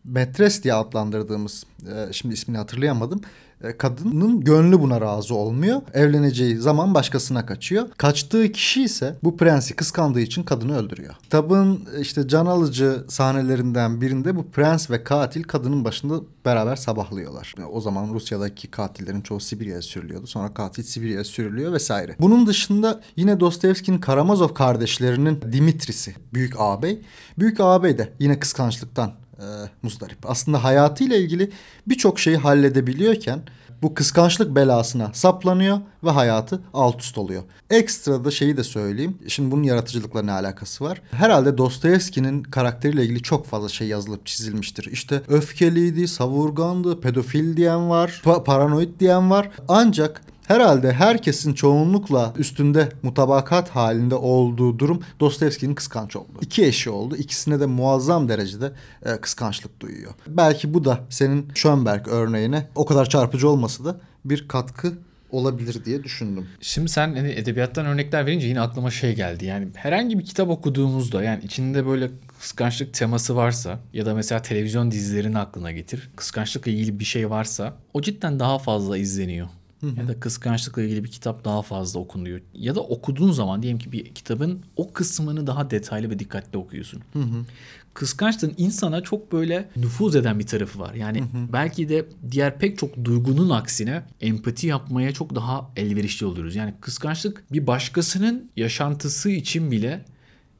metres 0.03 0.63
diye 0.63 0.73
adlandırdığımız 0.73 1.63
e, 1.87 2.13
şimdi 2.13 2.33
ismini 2.33 2.57
hatırlayamadım 2.57 3.21
kadının 3.71 4.41
gönlü 4.41 4.81
buna 4.81 5.01
razı 5.01 5.35
olmuyor. 5.35 5.81
Evleneceği 5.93 6.57
zaman 6.57 6.93
başkasına 6.93 7.45
kaçıyor. 7.45 7.89
Kaçtığı 7.97 8.51
kişi 8.51 8.83
ise 8.83 9.15
bu 9.23 9.37
prensi 9.37 9.75
kıskandığı 9.75 10.19
için 10.21 10.43
kadını 10.43 10.77
öldürüyor. 10.77 11.13
Kitabın 11.23 11.81
e, 11.97 12.01
işte 12.01 12.27
can 12.27 12.45
alıcı 12.45 13.03
sahnelerinden 13.07 14.01
birinde 14.01 14.35
bu 14.35 14.51
prens 14.51 14.89
ve 14.89 15.03
katil 15.03 15.43
kadının 15.43 15.85
başında 15.85 16.21
beraber 16.45 16.75
sabahlıyorlar. 16.75 17.55
O 17.71 17.81
zaman 17.81 18.13
Rusya'daki 18.13 18.67
katillerin 18.67 19.21
çoğu 19.21 19.39
Sibirya'ya 19.39 19.81
sürülüyordu. 19.81 20.27
Sonra 20.27 20.53
katil 20.53 20.83
Sibirya'ya 20.83 21.23
sürülüyor 21.23 21.73
vesaire. 21.73 22.15
Bunun 22.19 22.47
dışında 22.47 23.01
yine 23.15 23.39
Dostoyevski'nin 23.39 23.97
Karamazov 23.99 24.53
kardeşlerinin 24.53 25.41
Dimitrisi, 25.51 26.15
büyük 26.33 26.55
ağabey. 26.57 27.01
Büyük 27.39 27.59
ağabey 27.59 27.97
de 27.97 28.13
yine 28.19 28.39
kıskançlıktan 28.39 29.11
e, 29.43 29.69
muzdarip. 29.83 30.17
Aslında 30.29 30.63
hayatıyla 30.63 31.15
ilgili 31.17 31.51
birçok 31.87 32.19
şeyi 32.19 32.37
halledebiliyorken 32.37 33.39
bu 33.81 33.93
kıskançlık 33.93 34.55
belasına 34.55 35.11
saplanıyor 35.13 35.79
ve 36.03 36.09
hayatı 36.09 36.61
alt 36.73 37.01
üst 37.01 37.17
oluyor. 37.17 37.43
Ekstra 37.69 38.25
da 38.25 38.31
şeyi 38.31 38.57
de 38.57 38.63
söyleyeyim. 38.63 39.17
Şimdi 39.27 39.51
bunun 39.51 39.63
yaratıcılıkla 39.63 40.21
ne 40.21 40.31
alakası 40.31 40.83
var? 40.83 41.01
Herhalde 41.11 41.57
Dostoyevski'nin 41.57 42.43
karakteriyle 42.43 43.03
ilgili 43.03 43.21
çok 43.21 43.45
fazla 43.45 43.69
şey 43.69 43.87
yazılıp 43.87 44.25
çizilmiştir. 44.25 44.89
İşte 44.91 45.21
öfkeliydi, 45.27 46.07
savurgandı, 46.07 47.01
pedofil 47.01 47.57
diyen 47.57 47.89
var, 47.89 48.21
pa- 48.25 48.43
paranoid 48.43 48.99
diyen 48.99 49.29
var. 49.29 49.49
Ancak 49.67 50.21
Herhalde 50.47 50.93
herkesin 50.93 51.53
çoğunlukla 51.53 52.33
üstünde 52.37 52.89
mutabakat 53.03 53.69
halinde 53.69 54.15
olduğu 54.15 54.79
durum 54.79 55.03
Dostoyevski'nin 55.19 55.75
kıskanç 55.75 56.15
oldu. 56.15 56.39
İki 56.41 56.65
eşi 56.65 56.89
oldu. 56.89 57.15
İkisine 57.15 57.59
de 57.59 57.65
muazzam 57.65 58.29
derecede 58.29 58.71
e, 59.05 59.17
kıskançlık 59.17 59.79
duyuyor. 59.79 60.13
Belki 60.27 60.73
bu 60.73 60.85
da 60.85 60.99
senin 61.09 61.47
Schönberg 61.55 62.07
örneğine 62.07 62.67
o 62.75 62.85
kadar 62.85 63.09
çarpıcı 63.09 63.49
olması 63.49 63.85
da 63.85 63.99
bir 64.25 64.47
katkı 64.47 64.93
olabilir 65.31 65.85
diye 65.85 66.03
düşündüm. 66.03 66.47
Şimdi 66.61 66.89
sen 66.89 67.15
hani 67.15 67.31
edebiyattan 67.31 67.85
örnekler 67.85 68.25
verince 68.25 68.47
yine 68.47 68.61
aklıma 68.61 68.91
şey 68.91 69.15
geldi. 69.15 69.45
Yani 69.45 69.67
herhangi 69.75 70.19
bir 70.19 70.25
kitap 70.25 70.49
okuduğumuzda 70.49 71.23
yani 71.23 71.43
içinde 71.43 71.85
böyle 71.85 72.11
kıskançlık 72.39 72.93
teması 72.93 73.35
varsa 73.35 73.79
ya 73.93 74.05
da 74.05 74.13
mesela 74.13 74.41
televizyon 74.41 74.91
dizilerini 74.91 75.39
aklına 75.39 75.71
getir. 75.71 76.09
Kıskançlıkla 76.15 76.71
ilgili 76.71 76.99
bir 76.99 77.05
şey 77.05 77.29
varsa 77.29 77.73
o 77.93 78.01
cidden 78.01 78.39
daha 78.39 78.59
fazla 78.59 78.97
izleniyor. 78.97 79.47
Hı-hı. 79.83 79.99
Ya 79.99 80.07
da 80.07 80.19
kıskançlıkla 80.19 80.81
ilgili 80.81 81.03
bir 81.03 81.11
kitap 81.11 81.45
daha 81.45 81.61
fazla 81.61 81.99
okunuyor. 81.99 82.41
Ya 82.53 82.75
da 82.75 82.81
okuduğun 82.81 83.31
zaman 83.31 83.61
diyelim 83.61 83.79
ki 83.79 83.91
bir 83.91 84.05
kitabın 84.05 84.61
o 84.75 84.93
kısmını 84.93 85.47
daha 85.47 85.71
detaylı 85.71 86.09
ve 86.09 86.19
dikkatli 86.19 86.57
okuyorsun. 86.57 87.01
Hı-hı. 87.13 87.45
Kıskançlığın 87.93 88.53
insana 88.57 89.01
çok 89.01 89.31
böyle 89.31 89.69
nüfuz 89.75 90.15
eden 90.15 90.39
bir 90.39 90.47
tarafı 90.47 90.79
var. 90.79 90.93
Yani 90.93 91.19
Hı-hı. 91.19 91.53
belki 91.53 91.89
de 91.89 92.05
diğer 92.31 92.59
pek 92.59 92.77
çok 92.77 93.05
duygunun 93.05 93.49
aksine 93.49 94.03
empati 94.21 94.67
yapmaya 94.67 95.11
çok 95.11 95.35
daha 95.35 95.71
elverişli 95.75 96.25
oluyoruz. 96.25 96.55
Yani 96.55 96.73
kıskançlık 96.81 97.43
bir 97.51 97.67
başkasının 97.67 98.51
yaşantısı 98.55 99.29
için 99.29 99.71
bile 99.71 100.05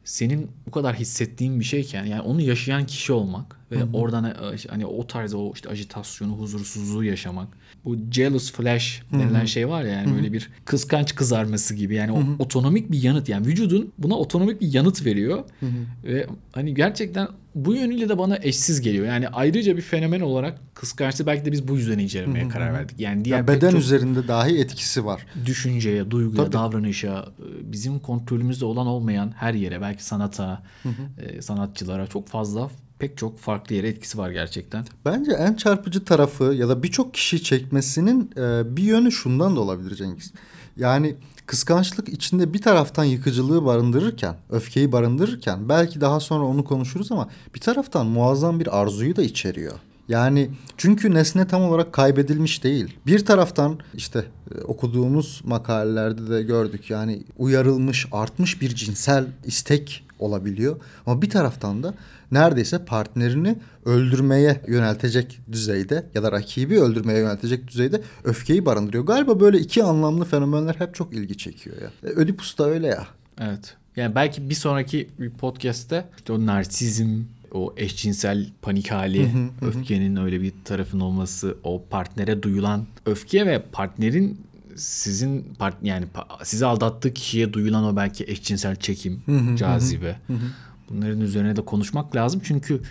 senin 0.04 0.52
bu 0.68 0.72
kadar 0.72 0.96
hissettiğin 0.96 1.60
bir 1.60 1.66
şeyken 1.66 2.06
yani 2.06 2.22
onu 2.22 2.42
yaşayan 2.42 2.86
kişi 2.86 3.14
olmak 3.14 3.60
ve 3.74 3.80
Hı-hı. 3.80 3.90
oradan 3.94 4.24
e, 4.24 4.34
hani 4.70 4.86
o 4.86 5.08
tarz 5.08 5.34
o 5.34 5.52
işte 5.54 5.70
ajitasyonu, 5.70 6.32
huzursuzluğu 6.32 7.04
yaşamak. 7.04 7.48
Bu 7.86 7.98
jealous 8.12 8.52
flash 8.52 9.02
denilen 9.14 9.40
Hı-hı. 9.40 9.48
şey 9.48 9.70
var 9.70 9.84
ya 9.84 9.90
yani 9.90 10.08
Hı-hı. 10.08 10.16
böyle 10.16 10.34
bir 10.34 10.50
kıskanç 10.66 11.16
kızarması 11.16 11.76
gibi. 11.76 11.96
Yani 11.96 12.12
Hı-hı. 12.12 12.36
o 12.40 12.44
otonomik 12.44 12.92
bir 12.92 13.04
yanıt 13.04 13.30
yani 13.30 13.48
vücudun 13.48 13.94
buna 13.98 14.16
otonomik 14.16 14.62
bir 14.62 14.74
yanıt 14.74 15.06
veriyor. 15.06 15.44
Hı-hı. 15.60 15.70
Ve 16.04 16.28
hani 16.52 16.74
gerçekten 16.74 17.28
bu 17.56 17.76
yönüyle 17.76 18.10
de 18.10 18.18
bana 18.18 18.38
eşsiz 18.42 18.82
geliyor. 18.82 19.06
Yani 19.06 19.28
ayrıca 19.28 19.78
bir 19.78 19.82
fenomen 19.82 20.22
olarak 20.22 20.60
kıskançlığı 20.74 21.26
belki 21.26 21.46
de 21.46 21.52
biz 21.52 21.68
bu 21.68 21.78
yüzden 21.78 22.00
incelemeye 22.00 22.48
karar 22.48 22.74
verdik. 22.74 23.00
Yani 23.00 23.26
diğer 23.26 23.38
ya 23.38 23.48
beden 23.48 23.76
üzerinde 23.76 24.28
dahi 24.28 24.60
etkisi 24.60 25.06
var. 25.06 25.26
Düşünceye, 25.46 26.12
duyguya, 26.12 26.44
Tabii. 26.44 26.54
davranışa, 26.54 27.26
e, 27.40 27.72
bizim 27.72 28.00
kontrolümüzde 28.00 28.66
olan 28.66 28.88
olmayan 28.88 29.34
her 29.36 29.54
yere, 29.54 29.82
belki 29.82 30.06
sanata, 30.06 30.64
e, 31.18 31.42
sanatçılara 31.42 32.08
çok 32.08 32.28
fazla 32.28 32.70
pek 33.00 33.18
çok 33.18 33.40
farklı 33.40 33.76
yere 33.76 33.88
etkisi 33.88 34.18
var 34.18 34.32
gerçekten. 34.32 34.86
Bence 35.06 35.32
en 35.32 35.54
çarpıcı 35.54 36.06
tarafı 36.06 36.44
ya 36.44 36.70
da 36.70 36.84
birçok 36.84 37.14
kişi 37.14 37.44
çekmesinin 37.44 38.32
e, 38.38 38.76
bir 38.78 38.84
yönü 38.84 39.12
şundan 39.12 39.56
da 39.56 39.60
olabilir 39.60 39.96
Cengiz. 39.96 40.34
Yani 40.78 41.16
kıskançlık 41.46 42.10
içinde 42.10 42.54
bir 42.54 42.62
taraftan 42.62 43.04
yıkıcılığı 43.04 43.66
barındırırken, 43.66 44.36
öfkeyi 44.50 44.92
barındırırken 44.92 45.70
belki 45.70 46.02
daha 46.02 46.20
sonra 46.20 46.44
onu 46.44 46.64
konuşuruz 46.64 47.12
ama 47.12 47.30
bir 47.56 47.60
taraftan 47.60 48.06
muazzam 48.06 48.60
bir 48.60 48.82
arzuyu 48.82 49.16
da 49.16 49.24
içeriyor. 49.24 49.80
Yani 50.08 50.50
çünkü 50.78 51.14
nesne 51.14 51.48
tam 51.48 51.62
olarak 51.62 51.94
kaybedilmiş 51.94 52.64
değil. 52.64 52.98
Bir 53.06 53.26
taraftan 53.26 53.80
işte 53.94 54.26
e, 54.56 54.62
okuduğumuz 54.62 55.42
makalelerde 55.46 56.30
de 56.30 56.44
gördük 56.44 56.90
yani 56.90 57.24
uyarılmış, 57.38 58.08
artmış 58.12 58.62
bir 58.62 58.76
cinsel 58.76 59.26
istek 59.46 60.06
olabiliyor. 60.20 60.80
Ama 61.06 61.22
bir 61.22 61.30
taraftan 61.30 61.84
da 61.84 61.94
neredeyse 62.32 62.86
partnerini 62.86 63.56
öldürmeye 63.86 64.62
yöneltecek 64.68 65.40
düzeyde 65.52 66.06
ya 66.16 66.24
da 66.24 66.32
rakibi 66.32 66.82
öldürmeye 66.82 67.20
yöneltecek 67.20 67.68
düzeyde 67.68 68.02
öfkeyi 68.24 68.66
barındırıyor. 68.66 69.06
Galiba 69.06 69.40
böyle 69.40 69.58
iki 69.58 69.84
anlamlı 69.84 70.26
fenomenler 70.26 70.76
hep 70.76 70.96
çok 70.96 71.14
ilgi 71.14 71.38
çekiyor 71.38 71.76
ya. 71.82 72.10
E, 72.10 72.14
Ödipus 72.14 72.58
da 72.58 72.70
öyle 72.70 72.88
ya. 72.88 73.08
Evet. 73.40 73.76
Yani 73.96 74.16
belki 74.16 74.50
bir 74.50 74.56
sonraki 74.56 75.10
bir 75.20 75.30
podcast'te 75.30 76.06
işte 76.18 76.34
o 76.34 76.46
narsizm, 76.46 77.20
o 77.54 77.74
eşcinsel 77.78 78.50
panik 78.62 78.92
hali, 78.92 79.30
öfkenin 79.62 80.16
öyle 80.16 80.42
bir 80.42 80.54
tarafın 80.66 81.00
olması, 81.00 81.58
o 81.64 81.84
partnere 81.90 82.44
duyulan 82.44 82.86
öfke 83.06 83.46
ve 83.46 83.64
partnerin 83.72 84.42
sizin 84.76 85.54
part 85.60 85.76
yani 85.84 86.06
sizi 86.44 86.66
aldattığı 86.66 87.14
kişiye 87.14 87.54
duyulan 87.54 87.84
o 87.84 87.96
belki 87.96 88.24
eşcinsel 88.24 88.76
çekim, 88.76 89.24
cazibe. 89.58 90.20
Bunların 90.90 91.22
üzerine 91.22 91.56
de 91.56 91.62
konuşmak 91.62 92.16
lazım. 92.16 92.42
Çünkü 92.44 92.82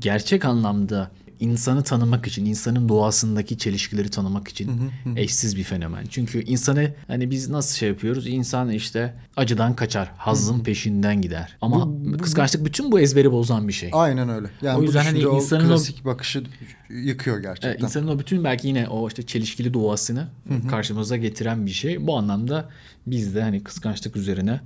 gerçek 0.00 0.44
anlamda 0.44 1.10
insanı 1.42 1.82
tanımak 1.82 2.26
için, 2.26 2.44
insanın 2.44 2.88
doğasındaki 2.88 3.58
çelişkileri 3.58 4.10
tanımak 4.10 4.48
için 4.48 4.90
eşsiz 5.16 5.56
bir 5.56 5.64
fenomen. 5.64 6.04
Çünkü 6.10 6.44
insanı 6.44 6.90
hani 7.06 7.30
biz 7.30 7.48
nasıl 7.48 7.76
şey 7.76 7.88
yapıyoruz? 7.88 8.26
İnsan 8.26 8.70
işte 8.70 9.14
acıdan 9.36 9.76
kaçar, 9.76 10.10
hazın 10.16 10.60
peşinden 10.60 11.22
gider. 11.22 11.56
Ama 11.60 11.86
bu, 11.86 12.12
bu, 12.12 12.18
kıskançlık 12.18 12.64
bütün 12.64 12.92
bu 12.92 13.00
ezberi 13.00 13.32
bozan 13.32 13.68
bir 13.68 13.72
şey. 13.72 13.90
Aynen 13.92 14.28
öyle. 14.28 14.46
Yani 14.62 14.78
o 14.78 14.82
yüzden 14.82 15.04
hani 15.04 15.18
insanın 15.18 15.64
o 15.64 15.68
klasik 15.68 16.00
o, 16.02 16.04
bakışı 16.04 16.44
yıkıyor 16.90 17.38
gerçekten. 17.38 17.68
Evet, 17.68 17.82
insanın 17.82 18.08
o 18.08 18.18
bütün 18.18 18.44
belki 18.44 18.68
yine 18.68 18.88
o 18.88 19.08
işte 19.08 19.22
çelişkili 19.22 19.74
doğasını 19.74 20.28
karşımıza 20.70 21.16
getiren 21.16 21.66
bir 21.66 21.70
şey. 21.70 22.06
Bu 22.06 22.16
anlamda 22.16 22.68
biz 23.06 23.34
de 23.34 23.42
hani 23.42 23.62
kıskançlık 23.62 24.16
üzerine 24.16 24.60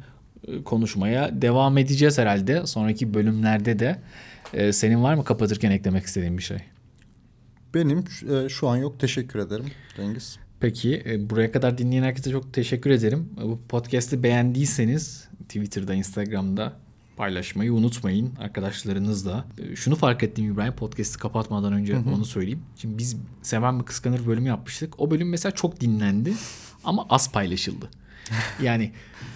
e, 0.49 0.62
konuşmaya 0.62 1.43
devam 1.43 1.79
edeceğiz 1.79 2.19
herhalde. 2.19 2.67
Sonraki 2.67 3.15
bölümlerde 3.15 3.79
de 3.79 3.99
ee, 4.55 4.73
senin 4.73 5.03
var 5.03 5.15
mı 5.15 5.25
kapatırken 5.25 5.71
eklemek 5.71 6.05
istediğin 6.05 6.39
bir 6.39 6.43
şey? 6.43 6.59
Benim 7.75 8.05
e, 8.31 8.49
şu 8.49 8.69
an 8.69 8.77
yok. 8.77 9.01
Teşekkür 9.01 9.39
ederim 9.39 9.65
Cengiz. 9.97 10.39
Peki 10.61 11.03
e, 11.07 11.31
buraya 11.31 11.53
kadar 11.53 11.79
dinleyen 11.79 12.03
herkese 12.03 12.31
çok 12.31 12.55
teşekkür 12.55 12.91
ederim. 12.91 13.29
Bu 13.43 13.59
podcast'i 13.69 14.23
beğendiyseniz 14.23 15.29
Twitter'da, 15.49 15.95
Instagram'da 15.95 16.73
paylaşmayı 17.17 17.73
unutmayın 17.75 18.33
arkadaşlarınızla. 18.41 19.45
E, 19.59 19.77
Şunu 19.77 19.97
fark 19.97 20.23
ettim 20.23 20.53
İbrahim 20.53 20.73
podcast'i 20.73 21.19
kapatmadan 21.19 21.73
önce 21.73 21.97
onu 21.99 22.25
söyleyeyim. 22.25 22.63
Şimdi 22.77 22.99
biz 22.99 23.17
Seven 23.43 23.75
mi 23.75 23.85
Kıskanır 23.85 24.27
bölümü 24.27 24.49
yapmıştık. 24.49 25.01
O 25.01 25.11
bölüm 25.11 25.29
mesela 25.29 25.53
çok 25.53 25.81
dinlendi 25.81 26.33
ama 26.85 27.07
az 27.11 27.33
paylaşıldı. 27.33 27.91
Yani 28.63 28.93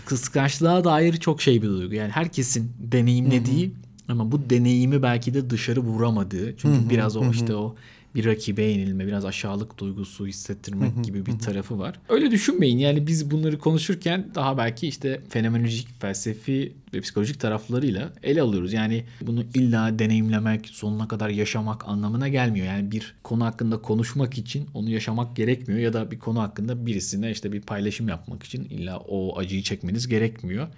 kıskançlığa 0.06 0.84
dair 0.84 1.16
çok 1.16 1.42
şey 1.42 1.62
bir 1.62 1.68
duygu. 1.68 1.94
Yani 1.94 2.10
herkesin 2.10 2.72
deneyimlediği 2.78 3.74
ama 4.10 4.32
bu 4.32 4.50
deneyimi 4.50 5.02
belki 5.02 5.34
de 5.34 5.50
dışarı 5.50 5.80
vuramadığı. 5.80 6.56
Çünkü 6.56 6.90
biraz 6.90 7.16
o 7.16 7.30
işte 7.30 7.54
o 7.54 7.76
bir 8.14 8.24
rakibe 8.24 8.62
yenilme, 8.62 9.06
biraz 9.06 9.24
aşağılık 9.24 9.78
duygusu 9.78 10.26
hissettirmek 10.26 11.04
gibi 11.04 11.26
bir 11.26 11.38
tarafı 11.38 11.78
var. 11.78 11.94
Öyle 12.08 12.30
düşünmeyin. 12.30 12.78
Yani 12.78 13.06
biz 13.06 13.30
bunları 13.30 13.58
konuşurken 13.58 14.26
daha 14.34 14.58
belki 14.58 14.88
işte 14.88 15.20
fenomenolojik, 15.28 16.00
felsefi 16.00 16.72
ve 16.94 17.00
psikolojik 17.00 17.40
taraflarıyla 17.40 18.12
ele 18.22 18.42
alıyoruz. 18.42 18.72
Yani 18.72 19.04
bunu 19.20 19.44
illa 19.54 19.98
deneyimlemek, 19.98 20.66
sonuna 20.66 21.08
kadar 21.08 21.28
yaşamak 21.28 21.88
anlamına 21.88 22.28
gelmiyor. 22.28 22.66
Yani 22.66 22.90
bir 22.90 23.14
konu 23.22 23.44
hakkında 23.44 23.82
konuşmak 23.82 24.38
için 24.38 24.66
onu 24.74 24.90
yaşamak 24.90 25.36
gerekmiyor 25.36 25.80
ya 25.80 25.92
da 25.92 26.10
bir 26.10 26.18
konu 26.18 26.40
hakkında 26.40 26.86
birisine 26.86 27.30
işte 27.30 27.52
bir 27.52 27.60
paylaşım 27.60 28.08
yapmak 28.08 28.42
için 28.42 28.64
illa 28.64 28.98
o 28.98 29.38
acıyı 29.38 29.62
çekmeniz 29.62 30.08
gerekmiyor. 30.08 30.68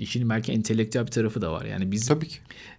İşin 0.00 0.30
belki 0.30 0.52
entelektüel 0.52 1.06
bir 1.06 1.10
tarafı 1.10 1.40
da 1.40 1.52
var. 1.52 1.64
Yani 1.64 1.92
biz 1.92 2.08
Tabii 2.08 2.28
ki. 2.28 2.36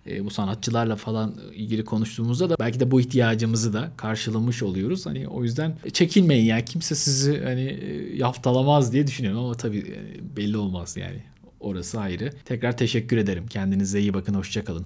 e, 0.08 0.26
bu 0.26 0.30
sanatçılarla 0.30 0.96
falan 0.96 1.36
ilgili 1.56 1.86
konuştuğumuzda 1.86 2.50
da 2.50 2.56
belki 2.60 2.80
de 2.80 2.92
bu 2.92 3.02
ihtiyacımızı 3.02 3.74
da 3.74 3.92
karşılamış 3.98 4.64
oluyoruz. 4.64 5.06
Hani 5.06 5.28
o 5.28 5.44
yüzden 5.44 5.76
çekinmeyin 5.94 6.46
ya 6.46 6.66
kimse 6.66 6.96
sizi 6.96 7.42
hani 7.44 7.62
e, 7.62 8.16
yaftalamaz 8.18 8.94
diye 8.94 9.08
düşünüyorum 9.08 9.40
ama 9.44 9.54
tabii 9.54 9.78
e, 9.80 10.38
belli 10.38 10.58
olmaz 10.58 10.98
yani. 10.98 11.24
Orası 11.60 12.00
ayrı. 12.00 12.32
Tekrar 12.46 12.78
teşekkür 12.78 13.18
ederim. 13.18 13.48
Kendinize 13.48 14.00
iyi 14.00 14.14
bakın. 14.14 14.34
Hoşçakalın. 14.34 14.86